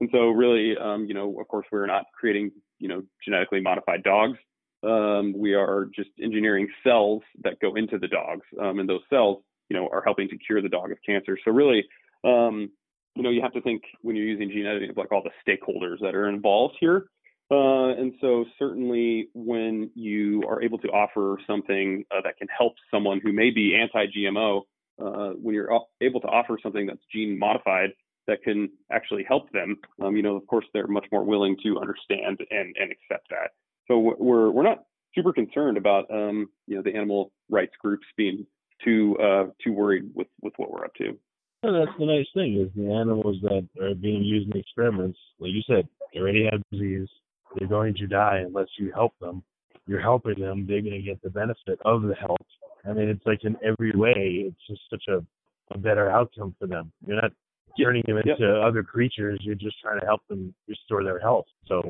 And 0.00 0.10
so 0.12 0.30
really, 0.30 0.76
um, 0.76 1.06
you 1.06 1.14
know, 1.14 1.38
of 1.40 1.48
course, 1.48 1.66
we're 1.70 1.86
not 1.86 2.04
creating, 2.18 2.50
you 2.78 2.88
know, 2.88 3.02
genetically 3.24 3.60
modified 3.60 4.02
dogs. 4.02 4.38
Um, 4.82 5.32
we 5.36 5.54
are 5.54 5.88
just 5.94 6.10
engineering 6.22 6.68
cells 6.82 7.22
that 7.42 7.58
go 7.60 7.74
into 7.74 7.98
the 7.98 8.08
dogs, 8.08 8.44
um, 8.60 8.78
and 8.80 8.88
those 8.88 9.00
cells, 9.08 9.42
you 9.70 9.76
know, 9.76 9.88
are 9.90 10.02
helping 10.04 10.28
to 10.28 10.36
cure 10.36 10.60
the 10.60 10.68
dog 10.68 10.90
of 10.90 10.98
cancer. 11.06 11.38
So 11.44 11.52
really, 11.52 11.84
um, 12.22 12.70
you 13.14 13.22
know, 13.22 13.30
you 13.30 13.40
have 13.42 13.52
to 13.52 13.62
think 13.62 13.82
when 14.02 14.16
you're 14.16 14.26
using 14.26 14.50
gene 14.50 14.66
editing 14.66 14.90
of 14.90 14.96
like 14.96 15.12
all 15.12 15.22
the 15.22 15.30
stakeholders 15.46 16.00
that 16.00 16.14
are 16.14 16.28
involved 16.28 16.76
here. 16.80 17.06
Uh, 17.50 17.90
and 17.90 18.14
so 18.20 18.44
certainly 18.58 19.28
when 19.34 19.90
you 19.94 20.42
are 20.48 20.62
able 20.62 20.78
to 20.78 20.88
offer 20.88 21.38
something 21.46 22.04
uh, 22.10 22.20
that 22.24 22.36
can 22.38 22.48
help 22.48 22.74
someone 22.90 23.20
who 23.22 23.32
may 23.32 23.50
be 23.50 23.78
anti-GMO, 23.80 24.62
uh, 25.00 25.30
when 25.40 25.54
you're 25.54 25.70
able 26.00 26.20
to 26.20 26.26
offer 26.26 26.58
something 26.62 26.86
that's 26.86 27.02
gene 27.12 27.38
modified, 27.38 27.90
that 28.26 28.42
can 28.42 28.70
actually 28.90 29.24
help 29.26 29.50
them, 29.52 29.76
um, 30.02 30.16
you 30.16 30.22
know, 30.22 30.36
of 30.36 30.46
course, 30.46 30.64
they're 30.72 30.86
much 30.86 31.06
more 31.12 31.24
willing 31.24 31.56
to 31.62 31.78
understand 31.78 32.40
and, 32.50 32.74
and 32.78 32.92
accept 32.92 33.28
that. 33.30 33.50
So 33.88 34.14
we're 34.18 34.50
we're 34.50 34.62
not 34.62 34.84
super 35.14 35.32
concerned 35.32 35.76
about 35.76 36.10
um, 36.10 36.48
you 36.66 36.76
know 36.76 36.82
the 36.82 36.94
animal 36.94 37.32
rights 37.50 37.74
groups 37.80 38.06
being 38.16 38.46
too 38.82 39.16
uh, 39.18 39.44
too 39.62 39.72
worried 39.72 40.10
with 40.14 40.28
with 40.42 40.54
what 40.56 40.70
we're 40.70 40.84
up 40.84 40.94
to. 40.96 41.18
And 41.62 41.74
that's 41.74 41.98
the 41.98 42.06
nice 42.06 42.26
thing 42.34 42.60
is 42.60 42.68
the 42.76 42.92
animals 42.92 43.36
that 43.42 43.66
are 43.80 43.94
being 43.94 44.22
used 44.22 44.50
in 44.50 44.60
experiments, 44.60 45.18
like 45.38 45.52
you 45.52 45.62
said, 45.66 45.88
they 46.12 46.20
already 46.20 46.46
have 46.50 46.60
disease. 46.70 47.08
They're 47.56 47.68
going 47.68 47.94
to 47.94 48.06
die 48.06 48.42
unless 48.46 48.68
you 48.78 48.92
help 48.92 49.14
them. 49.18 49.42
You're 49.86 50.02
helping 50.02 50.38
them. 50.38 50.66
They're 50.66 50.82
going 50.82 50.92
to 50.94 51.02
get 51.02 51.22
the 51.22 51.30
benefit 51.30 51.78
of 51.84 52.02
the 52.02 52.14
help. 52.14 52.44
I 52.86 52.92
mean, 52.92 53.08
it's 53.08 53.24
like 53.24 53.44
in 53.44 53.56
every 53.64 53.92
way, 53.92 54.44
it's 54.46 54.66
just 54.68 54.82
such 54.90 55.04
a, 55.08 55.24
a 55.72 55.78
better 55.78 56.10
outcome 56.10 56.54
for 56.58 56.66
them. 56.66 56.92
You're 57.06 57.22
not 57.22 57.32
turning 57.80 58.02
them 58.06 58.18
into 58.18 58.36
yep. 58.38 58.64
other 58.64 58.82
creatures. 58.82 59.40
You're 59.42 59.54
just 59.54 59.76
trying 59.80 60.00
to 60.00 60.06
help 60.06 60.20
them 60.28 60.54
restore 60.68 61.04
their 61.04 61.20
health. 61.20 61.46
So 61.66 61.82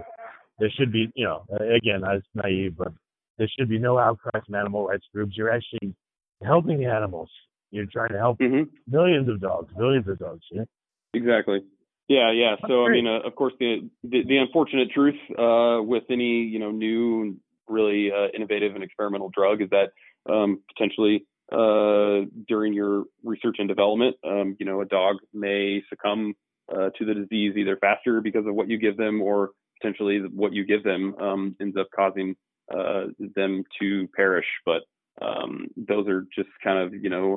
there 0.59 0.71
should 0.79 0.93
be, 0.93 1.11
you 1.15 1.25
know, 1.25 1.45
again, 1.53 2.05
I 2.05 2.15
was 2.15 2.23
naive, 2.35 2.77
but 2.77 2.93
there 3.39 3.49
should 3.59 3.69
be 3.69 3.79
no 3.79 3.99
outcry 3.99 4.41
from 4.45 4.55
animal 4.55 4.87
rights 4.87 5.07
groups. 5.13 5.37
You're 5.37 5.53
actually 5.53 5.95
helping 6.43 6.79
the 6.79 6.87
animals. 6.87 7.31
You're 7.71 7.87
trying 7.87 8.11
to 8.11 8.19
help 8.19 8.39
mm-hmm. 8.39 8.71
millions 8.87 9.29
of 9.29 9.41
dogs, 9.41 9.73
millions 9.77 10.09
of 10.09 10.19
dogs. 10.19 10.43
Yeah? 10.51 10.65
Exactly. 11.13 11.61
Yeah, 12.09 12.33
yeah. 12.33 12.57
So 12.69 12.85
I 12.85 12.91
mean, 12.91 13.07
uh, 13.07 13.27
of 13.27 13.35
course, 13.35 13.55
the, 13.59 13.89
the, 14.03 14.23
the 14.29 14.37
unfortunate 14.37 14.91
truth 14.91 15.15
uh, 15.39 15.83
with 15.83 16.05
any 16.11 16.43
you 16.43 16.59
know 16.59 16.71
new, 16.71 17.39
really 17.67 18.11
uh, 18.13 18.29
innovative 18.37 18.75
and 18.75 18.85
experimental 18.85 19.31
drug 19.35 19.63
is 19.63 19.71
that 19.71 19.93
um, 20.31 20.61
potentially 20.69 21.25
uh, 21.53 22.27
during 22.49 22.73
your 22.73 23.05
research 23.23 23.57
and 23.59 23.69
development, 23.69 24.17
um, 24.25 24.57
you 24.59 24.67
know, 24.67 24.81
a 24.81 24.87
dog 24.87 25.17
may 25.33 25.83
succumb 25.89 26.35
uh, 26.75 26.91
to 26.99 27.05
the 27.05 27.15
disease 27.15 27.55
either 27.57 27.77
faster 27.77 28.21
because 28.21 28.47
of 28.47 28.55
what 28.55 28.69
you 28.69 28.79
give 28.79 28.97
them, 28.97 29.21
or 29.21 29.51
potentially 29.81 30.21
what 30.33 30.53
you 30.53 30.65
give 30.65 30.83
them 30.83 31.15
um, 31.21 31.57
ends 31.61 31.77
up 31.77 31.89
causing 31.95 32.35
uh, 32.75 33.05
them 33.19 33.65
to 33.81 34.09
perish. 34.17 34.47
But 34.65 34.83
um, 35.21 35.69
those 35.77 36.09
are 36.09 36.27
just 36.35 36.49
kind 36.63 36.79
of 36.79 36.95
you 36.95 37.11
know 37.11 37.37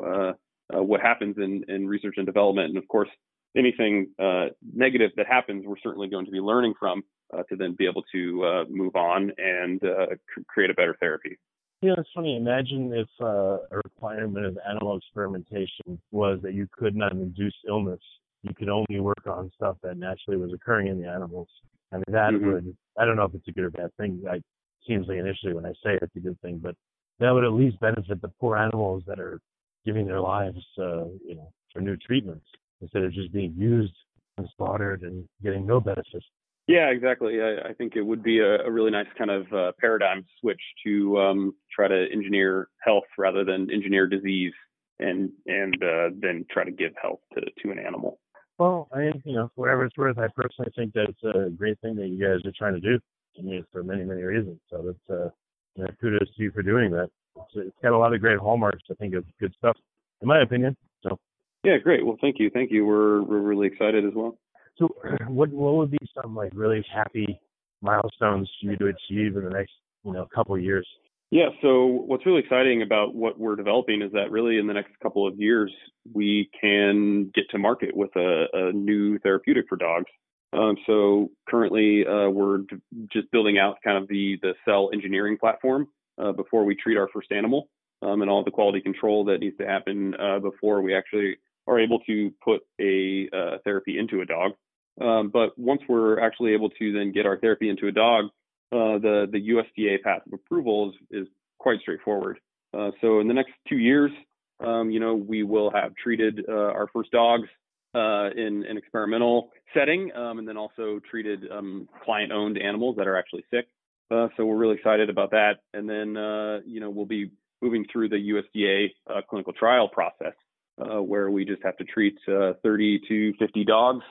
uh, 0.72 0.78
uh, 0.78 0.84
what 0.84 1.02
happens 1.02 1.36
in, 1.38 1.64
in 1.68 1.88
research 1.88 2.16
and 2.18 2.26
development. 2.26 2.70
And 2.70 2.78
of 2.78 2.88
course, 2.88 3.10
anything 3.58 4.10
uh, 4.20 4.48
negative 4.74 5.12
that 5.18 5.28
happens, 5.28 5.66
we're 5.66 5.76
certainly 5.84 6.08
going 6.08 6.26
to 6.26 6.32
be 6.32 6.40
learning 6.40 6.74
from 6.80 7.04
uh, 7.34 7.44
to 7.50 7.56
then 7.56 7.76
be 7.78 7.86
able 7.86 8.04
to 8.14 8.46
uh, 8.46 8.64
move 8.70 8.96
on 8.96 9.32
and 9.38 9.82
c- 9.82 10.44
create 10.48 10.70
a 10.70 10.74
better 10.74 10.96
therapy. 11.00 11.38
Yeah, 11.82 11.94
it's 11.98 12.10
funny. 12.16 12.36
Imagine 12.36 12.92
if 12.94 13.08
a 13.20 13.60
requirement 13.72 14.46
of 14.46 14.58
animal 14.68 14.98
experimentation 14.98 16.00
was 16.12 16.40
that 16.42 16.54
you 16.54 16.68
could 16.72 16.96
not 16.96 17.12
induce 17.12 17.56
illness. 17.68 18.00
You 18.42 18.54
could 18.56 18.70
only 18.70 19.00
work 19.00 19.28
on 19.28 19.52
stuff 19.56 19.78
that 19.84 19.98
naturally 19.98 20.38
was 20.38 20.54
occurring 20.54 20.88
in 20.88 21.00
the 21.00 21.08
animals. 21.08 21.48
I 21.92 21.98
mean, 21.98 22.06
that 22.08 22.34
mm-hmm. 22.34 22.52
would, 22.52 22.78
I 22.98 23.06
don't 23.06 23.16
know 23.16 23.26
if 23.26 23.36
it's 23.36 23.48
a 23.48 23.52
good 23.52 23.66
or 23.66 23.70
bad 23.70 23.92
thing. 23.98 24.22
It 24.26 24.44
seems 24.88 25.08
like 25.08 25.18
initially 25.18 25.54
when 25.54 25.66
I 25.66 25.74
say 25.84 25.94
it, 25.94 26.04
it's 26.04 26.16
a 26.16 26.20
good 26.20 26.40
thing, 26.42 26.60
but 26.62 26.76
that 27.20 27.32
would 27.32 27.44
at 27.44 27.54
least 27.54 27.80
benefit 27.80 28.22
the 28.22 28.32
poor 28.40 28.58
animals 28.58 29.04
that 29.08 29.20
are 29.20 29.40
giving 29.86 30.08
their 30.08 30.20
lives, 30.20 30.64
uh, 30.80 31.06
you 31.26 31.36
know, 31.36 31.52
for 31.72 31.82
new 31.82 31.96
treatments 31.98 32.46
instead 32.82 33.04
of 33.04 33.14
just 33.14 33.32
being 33.32 33.54
used 33.56 33.94
and 34.38 34.48
slaughtered 34.58 35.04
and 35.04 35.28
getting 35.44 35.66
no 35.66 35.80
benefit. 35.80 36.24
Yeah, 36.68 36.90
exactly. 36.90 37.42
I, 37.42 37.70
I 37.70 37.74
think 37.74 37.96
it 37.96 38.02
would 38.02 38.22
be 38.22 38.40
a, 38.40 38.66
a, 38.66 38.72
really 38.72 38.92
nice 38.92 39.08
kind 39.18 39.32
of 39.32 39.52
uh, 39.54 39.72
paradigm 39.80 40.26
switch 40.42 40.62
to 40.86 41.18
um, 41.18 41.56
try 41.74 41.88
to 41.88 42.08
engineer 42.12 42.68
health 42.84 43.06
rather 43.18 43.46
than 43.46 43.72
engineer 43.72 44.06
disease, 44.06 44.54
and 45.00 45.30
and 45.46 45.82
uh, 45.82 46.10
then 46.20 46.46
try 46.52 46.66
to 46.66 46.72
give 46.72 46.92
health 47.02 47.22
to 47.36 47.42
to 47.42 47.72
an 47.72 47.80
animal. 47.80 48.20
Well, 48.60 48.90
I 48.92 49.00
mean, 49.00 49.22
you 49.24 49.36
know, 49.36 49.50
whatever 49.56 49.86
it's 49.86 49.98
worth, 49.98 50.18
I 50.18 50.28
personally 50.36 50.72
think 50.76 50.94
that 50.94 51.08
it's 51.10 51.24
a 51.24 51.50
great 51.52 51.80
thing 51.80 51.96
that 51.96 52.08
you 52.08 52.20
guys 52.20 52.46
are 52.46 52.54
trying 52.58 52.74
to 52.74 52.82
do. 52.82 53.00
I 53.40 53.44
mean, 53.44 53.66
for 53.72 53.82
many 53.82 54.04
many 54.04 54.24
reasons. 54.24 54.60
So 54.70 54.84
that's 54.86 55.10
uh, 55.10 55.30
you 55.76 55.84
know, 55.84 55.90
kudos 56.02 56.28
to 56.36 56.44
you 56.44 56.52
for 56.52 56.64
doing 56.64 56.92
that. 56.92 57.10
It's, 57.38 57.68
it's 57.68 57.78
got 57.82 57.94
a 57.94 57.98
lot 57.98 58.14
of 58.14 58.20
great 58.20 58.40
hallmarks, 58.40 58.84
I 58.92 58.96
think, 58.96 59.14
of 59.14 59.24
good 59.40 59.54
stuff, 59.58 59.78
in 60.22 60.28
my 60.28 60.42
opinion. 60.42 60.76
So. 61.02 61.18
Yeah, 61.64 61.78
great. 61.78 62.06
Well, 62.06 62.18
thank 62.20 62.40
you, 62.40 62.50
thank 62.50 62.72
you. 62.72 62.86
We're 62.86 63.22
we're 63.22 63.40
really 63.40 63.68
excited 63.68 64.06
as 64.06 64.14
well. 64.14 64.38
So, 64.78 64.90
what 65.28 65.50
what 65.50 65.76
would 65.76 65.92
be 65.92 65.98
some 66.22 66.36
like 66.36 66.52
really 66.54 66.86
happy 66.94 67.40
milestones 67.82 68.50
for 68.62 68.72
you 68.72 68.78
to 68.78 68.88
achieve 68.88 69.36
in 69.36 69.44
the 69.44 69.50
next 69.50 69.74
you 70.04 70.14
know 70.14 70.28
couple 70.34 70.56
of 70.56 70.62
years? 70.62 70.88
Yeah. 71.30 71.50
So, 71.62 71.86
what's 71.86 72.26
really 72.26 72.40
exciting 72.40 72.82
about 72.82 73.14
what 73.14 73.40
we're 73.40 73.56
developing 73.56 74.02
is 74.02 74.12
that 74.14 74.32
really 74.32 74.58
in 74.58 74.68
the 74.68 74.74
next 74.74 74.92
couple 75.02 75.28
of 75.28 75.40
years 75.40 75.72
we 76.14 76.50
can 76.60 77.32
get 77.36 77.50
to 77.52 77.58
market 77.58 77.96
with 77.96 78.16
a, 78.16 78.46
a 78.54 78.72
new 78.72 79.20
therapeutic 79.20 79.66
for 79.68 79.76
dogs. 79.76 80.10
Um, 80.54 80.78
so 80.86 81.30
currently 81.50 82.06
uh, 82.08 82.30
we're 82.30 82.60
d- 82.60 82.78
just 83.12 83.30
building 83.32 83.58
out 83.58 83.78
kind 83.84 83.98
of 83.98 84.08
the 84.08 84.38
the 84.42 84.54
cell 84.64 84.90
engineering 84.94 85.38
platform 85.38 85.88
uh, 86.18 86.32
before 86.32 86.64
we 86.64 86.76
treat 86.76 86.98
our 86.98 87.10
first 87.14 87.32
animal 87.32 87.70
um, 88.02 88.22
and 88.22 88.32
all 88.32 88.44
the 88.44 88.52
quality 88.52 88.80
control 88.80 89.26
that 89.26 89.40
needs 89.40 89.58
to 89.58 89.66
happen 89.66 90.16
uh, 90.16 90.40
before 90.40 90.82
we 90.82 90.96
actually 90.96 91.36
are 91.68 91.80
able 91.80 92.00
to 92.00 92.32
put 92.42 92.62
a 92.80 93.28
uh, 93.34 93.58
therapy 93.66 94.00
into 94.00 94.22
a 94.22 94.26
dog. 94.26 94.54
Um, 95.00 95.30
but 95.30 95.58
once 95.58 95.82
we're 95.88 96.20
actually 96.20 96.54
able 96.54 96.70
to 96.72 96.92
then 96.92 97.12
get 97.12 97.26
our 97.26 97.38
therapy 97.38 97.70
into 97.70 97.88
a 97.88 97.92
dog, 97.92 98.26
uh, 98.72 99.00
the 99.00 99.28
the 99.32 99.50
USDA 99.50 100.02
path 100.02 100.22
of 100.26 100.34
approval 100.34 100.90
is, 101.12 101.22
is 101.22 101.28
quite 101.60 101.80
straightforward. 101.82 102.40
Uh, 102.74 102.92
so 103.02 103.20
in 103.20 103.28
the 103.28 103.34
next 103.34 103.52
two 103.70 103.78
years, 103.78 104.12
um, 104.60 104.90
you 104.90 105.00
know, 105.00 105.16
we 105.16 105.44
will 105.44 105.72
have 105.72 105.96
treated 105.96 106.50
our 106.50 106.90
first 106.94 107.12
dogs 107.12 107.48
uh, 107.96 108.30
in 108.36 108.66
an 108.68 108.78
experimental 108.78 109.52
setting, 109.74 110.12
um, 110.16 110.40
and 110.40 110.48
then 110.48 110.58
also 110.58 111.00
treated 111.10 111.46
um, 111.52 111.88
client-owned 112.04 112.58
animals 112.58 112.96
that 112.98 113.08
are 113.08 113.18
actually 113.18 113.44
sick. 113.52 113.68
Uh, 114.12 114.28
so 114.38 114.46
we're 114.46 114.58
really 114.58 114.76
excited 114.76 115.10
about 115.10 115.32
that. 115.32 115.56
And 115.74 115.90
then 115.90 116.16
uh, 116.16 116.60
you 116.66 116.80
know 116.80 116.90
we'll 116.90 117.06
be 117.06 117.32
moving 117.62 117.86
through 117.92 118.10
the 118.10 118.16
USDA 118.16 118.90
uh, 119.10 119.22
clinical 119.28 119.54
trial 119.54 119.88
process, 119.88 120.34
uh, 120.80 121.02
where 121.02 121.32
we 121.32 121.44
just 121.46 121.64
have 121.64 121.78
to 121.78 121.84
treat 121.86 122.18
uh, 122.28 122.54
30 122.62 123.02
to 123.08 123.34
50 123.40 123.66
dogs, 123.66 124.04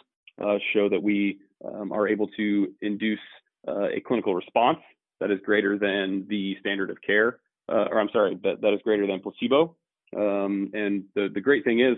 show 0.73 0.89
that 0.89 1.03
we 1.03 1.39
um, 1.65 1.93
are 1.93 2.09
able 2.09 2.29
to 2.37 2.73
induce 2.83 3.21
a 3.67 4.01
clinical 4.07 4.35
response 4.35 4.79
that 5.21 5.31
is 5.31 5.39
greater 5.45 5.79
than 5.79 6.27
the 6.29 6.57
standard 6.61 6.91
of 6.91 7.01
care, 7.03 7.39
or 7.69 7.99
I'm 7.99 8.11
sorry, 8.13 8.39
that, 8.45 8.61
that 8.61 8.73
is 8.73 8.81
greater 8.85 9.07
than 9.07 9.21
placebo. 9.21 9.77
Um, 10.17 10.71
and 10.73 11.05
the 11.15 11.29
the 11.35 11.41
great 11.41 11.65
thing 11.65 11.81
is 11.81 11.97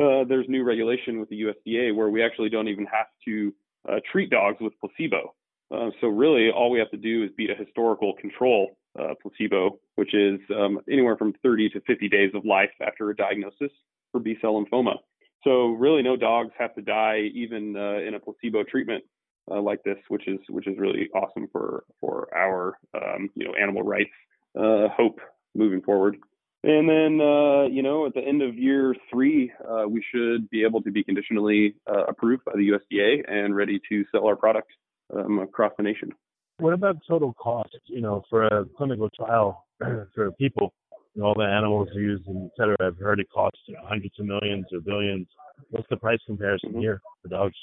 uh, 0.00 0.24
there's 0.24 0.46
new 0.48 0.64
regulation 0.64 1.20
with 1.20 1.28
the 1.28 1.42
USDA 1.42 1.94
where 1.94 2.08
we 2.08 2.22
actually 2.22 2.48
don't 2.48 2.68
even 2.68 2.86
have 2.86 3.06
to 3.26 3.54
uh, 3.88 4.00
treat 4.10 4.30
dogs 4.30 4.56
with 4.60 4.72
placebo. 4.80 5.34
Uh, 5.70 5.90
so 6.00 6.08
really, 6.08 6.50
all 6.50 6.70
we 6.70 6.78
have 6.78 6.90
to 6.90 6.96
do 6.96 7.22
is 7.22 7.30
beat 7.36 7.50
a 7.50 7.54
historical 7.54 8.14
control 8.14 8.78
uh, 8.98 9.14
placebo, 9.22 9.78
which 9.96 10.14
is 10.14 10.40
um, 10.56 10.80
anywhere 10.90 11.16
from 11.16 11.34
30 11.42 11.68
to 11.70 11.80
50 11.82 12.08
days 12.08 12.30
of 12.34 12.44
life 12.44 12.70
after 12.84 13.10
a 13.10 13.16
diagnosis 13.16 13.70
for 14.10 14.20
B-cell 14.20 14.54
lymphoma. 14.54 14.96
So 15.44 15.68
really, 15.68 16.02
no 16.02 16.16
dogs 16.16 16.52
have 16.58 16.74
to 16.74 16.82
die 16.82 17.30
even 17.34 17.76
uh, 17.76 18.06
in 18.06 18.14
a 18.14 18.20
placebo 18.20 18.64
treatment 18.64 19.04
uh, 19.50 19.60
like 19.60 19.82
this, 19.84 19.98
which 20.08 20.28
is 20.28 20.38
which 20.48 20.66
is 20.66 20.78
really 20.78 21.08
awesome 21.14 21.48
for 21.50 21.84
for 22.00 22.28
our 22.36 22.78
um, 22.94 23.30
you 23.34 23.46
know 23.46 23.54
animal 23.60 23.82
rights 23.82 24.10
hope 24.54 25.20
moving 25.54 25.82
forward. 25.82 26.16
And 26.62 26.88
then, 26.88 27.20
uh, 27.26 27.64
you 27.72 27.82
know, 27.82 28.06
at 28.06 28.12
the 28.12 28.20
end 28.20 28.42
of 28.42 28.58
year 28.58 28.94
three, 29.10 29.50
uh, 29.66 29.88
we 29.88 30.04
should 30.12 30.50
be 30.50 30.62
able 30.62 30.82
to 30.82 30.90
be 30.90 31.02
conditionally 31.02 31.74
uh, 31.90 32.04
approved 32.04 32.44
by 32.44 32.52
the 32.54 32.70
USDA 32.70 33.22
and 33.28 33.56
ready 33.56 33.80
to 33.88 34.04
sell 34.12 34.26
our 34.26 34.36
product 34.36 34.68
um, 35.16 35.38
across 35.38 35.72
the 35.78 35.82
nation. 35.82 36.10
What 36.58 36.74
about 36.74 36.98
total 37.08 37.32
cost? 37.32 37.78
You 37.86 38.02
know, 38.02 38.24
for 38.28 38.46
a 38.46 38.66
clinical 38.76 39.08
trial 39.08 39.66
for 40.14 40.32
people, 40.32 40.74
all 41.22 41.34
the 41.34 41.44
animals 41.44 41.88
used, 41.94 42.26
and 42.26 42.46
et 42.46 42.52
cetera. 42.56 42.76
I've 42.80 42.98
heard 42.98 43.20
it 43.20 43.28
costs 43.32 43.60
you 43.66 43.74
know, 43.74 43.80
hundreds 43.84 44.14
of 44.18 44.26
millions 44.26 44.66
or 44.72 44.80
billions. 44.80 45.26
What's 45.70 45.88
the 45.90 45.96
price 45.96 46.20
comparison 46.26 46.70
mm-hmm. 46.70 46.80
here 46.80 47.00
for 47.22 47.28
dogs? 47.28 47.56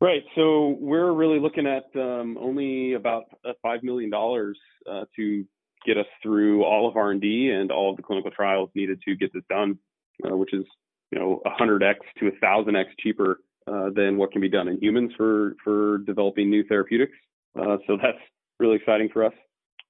Right. 0.00 0.22
So 0.34 0.76
we're 0.80 1.12
really 1.12 1.40
looking 1.40 1.66
at 1.66 1.84
um, 1.98 2.36
only 2.38 2.94
about 2.94 3.24
five 3.62 3.82
million 3.82 4.10
dollars 4.10 4.58
uh, 4.90 5.04
to 5.16 5.44
get 5.86 5.98
us 5.98 6.06
through 6.22 6.64
all 6.64 6.88
of 6.88 6.96
R&D 6.96 7.50
and 7.50 7.70
all 7.70 7.90
of 7.90 7.96
the 7.96 8.02
clinical 8.02 8.30
trials 8.30 8.70
needed 8.74 9.00
to 9.06 9.16
get 9.16 9.32
this 9.32 9.42
done, 9.48 9.78
uh, 10.24 10.36
which 10.36 10.52
is 10.52 10.64
you 11.10 11.18
know 11.18 11.40
100x 11.46 11.96
to 12.18 12.30
1000x 12.42 12.84
cheaper 13.00 13.40
uh, 13.66 13.90
than 13.94 14.16
what 14.16 14.32
can 14.32 14.40
be 14.40 14.48
done 14.48 14.68
in 14.68 14.78
humans 14.78 15.12
for 15.16 15.56
for 15.64 15.98
developing 15.98 16.50
new 16.50 16.64
therapeutics. 16.64 17.16
Uh, 17.58 17.76
so 17.86 17.96
that's 18.02 18.18
really 18.58 18.76
exciting 18.76 19.08
for 19.12 19.24
us. 19.24 19.34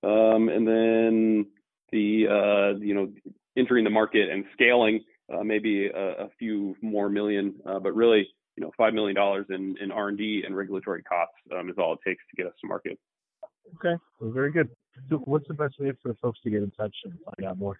Um, 0.02 0.48
and 0.48 0.66
then 0.68 1.46
the 1.94 2.26
uh, 2.28 2.76
you 2.78 2.94
know 2.94 3.10
entering 3.56 3.84
the 3.84 3.90
market 3.90 4.28
and 4.28 4.44
scaling 4.52 5.00
uh, 5.32 5.42
maybe 5.42 5.86
a, 5.86 6.24
a, 6.24 6.28
few 6.38 6.76
more 6.82 7.08
million, 7.08 7.54
uh, 7.64 7.78
but 7.78 7.94
really 7.94 8.28
you 8.56 8.62
know 8.62 8.70
five 8.76 8.92
million 8.92 9.14
dollars 9.14 9.46
in, 9.48 9.74
in 9.80 9.90
R&D 9.90 10.42
and 10.44 10.54
regulatory 10.56 11.02
costs 11.02 11.36
um, 11.56 11.70
is 11.70 11.76
all 11.78 11.94
it 11.94 12.00
takes 12.06 12.22
to 12.30 12.36
get 12.36 12.44
us 12.46 12.52
to 12.60 12.66
market. 12.66 12.98
Okay, 13.76 13.94
well, 14.20 14.30
very 14.30 14.52
good. 14.52 14.68
So 15.08 15.16
what's 15.24 15.48
the 15.48 15.54
best 15.54 15.80
way 15.80 15.92
for 16.02 16.14
folks 16.20 16.38
to 16.44 16.50
get 16.50 16.62
in 16.62 16.70
touch 16.72 16.94
and 17.04 17.14
find 17.24 17.48
out 17.48 17.56
more? 17.58 17.78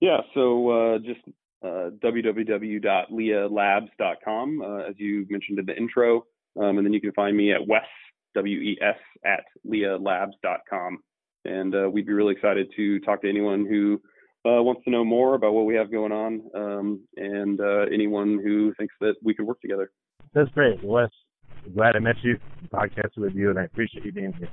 Yeah, 0.00 0.18
so 0.34 0.68
uh, 0.68 0.98
just 0.98 1.20
uh, 1.64 1.88
www.leahlabs.com, 2.04 4.62
uh, 4.62 4.88
as 4.88 4.94
you 4.98 5.26
mentioned 5.30 5.58
in 5.58 5.66
the 5.66 5.76
intro. 5.76 6.26
Um, 6.60 6.76
and 6.76 6.84
then 6.84 6.92
you 6.92 7.00
can 7.00 7.12
find 7.12 7.34
me 7.36 7.52
at 7.52 7.66
Wes, 7.66 7.86
W-E-S, 8.34 8.98
at 9.24 9.44
leahlabs.com. 9.66 10.98
And 11.44 11.74
uh, 11.74 11.90
we'd 11.90 12.06
be 12.06 12.12
really 12.12 12.34
excited 12.34 12.72
to 12.76 13.00
talk 13.00 13.22
to 13.22 13.28
anyone 13.28 13.66
who 13.66 14.00
uh, 14.44 14.62
wants 14.62 14.82
to 14.84 14.90
know 14.90 15.04
more 15.04 15.34
about 15.34 15.52
what 15.52 15.66
we 15.66 15.74
have 15.74 15.90
going 15.90 16.12
on, 16.12 16.42
um, 16.54 17.00
and 17.16 17.60
uh, 17.60 17.86
anyone 17.92 18.40
who 18.42 18.74
thinks 18.74 18.94
that 19.00 19.14
we 19.22 19.34
could 19.34 19.46
work 19.46 19.60
together. 19.60 19.92
That's 20.34 20.50
great, 20.50 20.82
Wes. 20.82 21.10
Glad 21.74 21.94
I 21.94 22.00
met 22.00 22.16
you, 22.22 22.38
podcasted 22.72 23.18
with 23.18 23.34
you, 23.34 23.50
and 23.50 23.58
I 23.58 23.64
appreciate 23.64 24.04
you 24.04 24.12
being 24.12 24.32
here. 24.32 24.48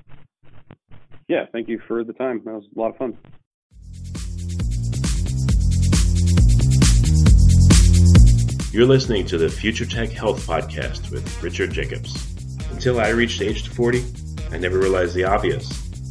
Yeah, 1.28 1.46
thank 1.52 1.68
you 1.68 1.80
for 1.88 2.04
the 2.04 2.14
time. 2.14 2.42
That 2.46 2.54
was 2.54 2.66
a 2.76 2.80
lot 2.80 2.90
of 2.90 2.98
fun. 2.98 3.18
You're 8.72 8.86
listening 8.86 9.26
to 9.28 9.38
the 9.40 9.50
Future 9.50 9.86
Tech 9.86 10.12
Health 10.12 10.46
Podcast 10.46 11.10
with 11.10 11.42
Richard 11.42 11.72
Jacobs. 11.72 12.36
Until 12.72 13.00
I 13.00 13.10
reached 13.10 13.42
age 13.42 13.68
40, 13.68 14.04
I 14.52 14.58
never 14.58 14.78
realized 14.78 15.16
the 15.16 15.24
obvious 15.24 15.89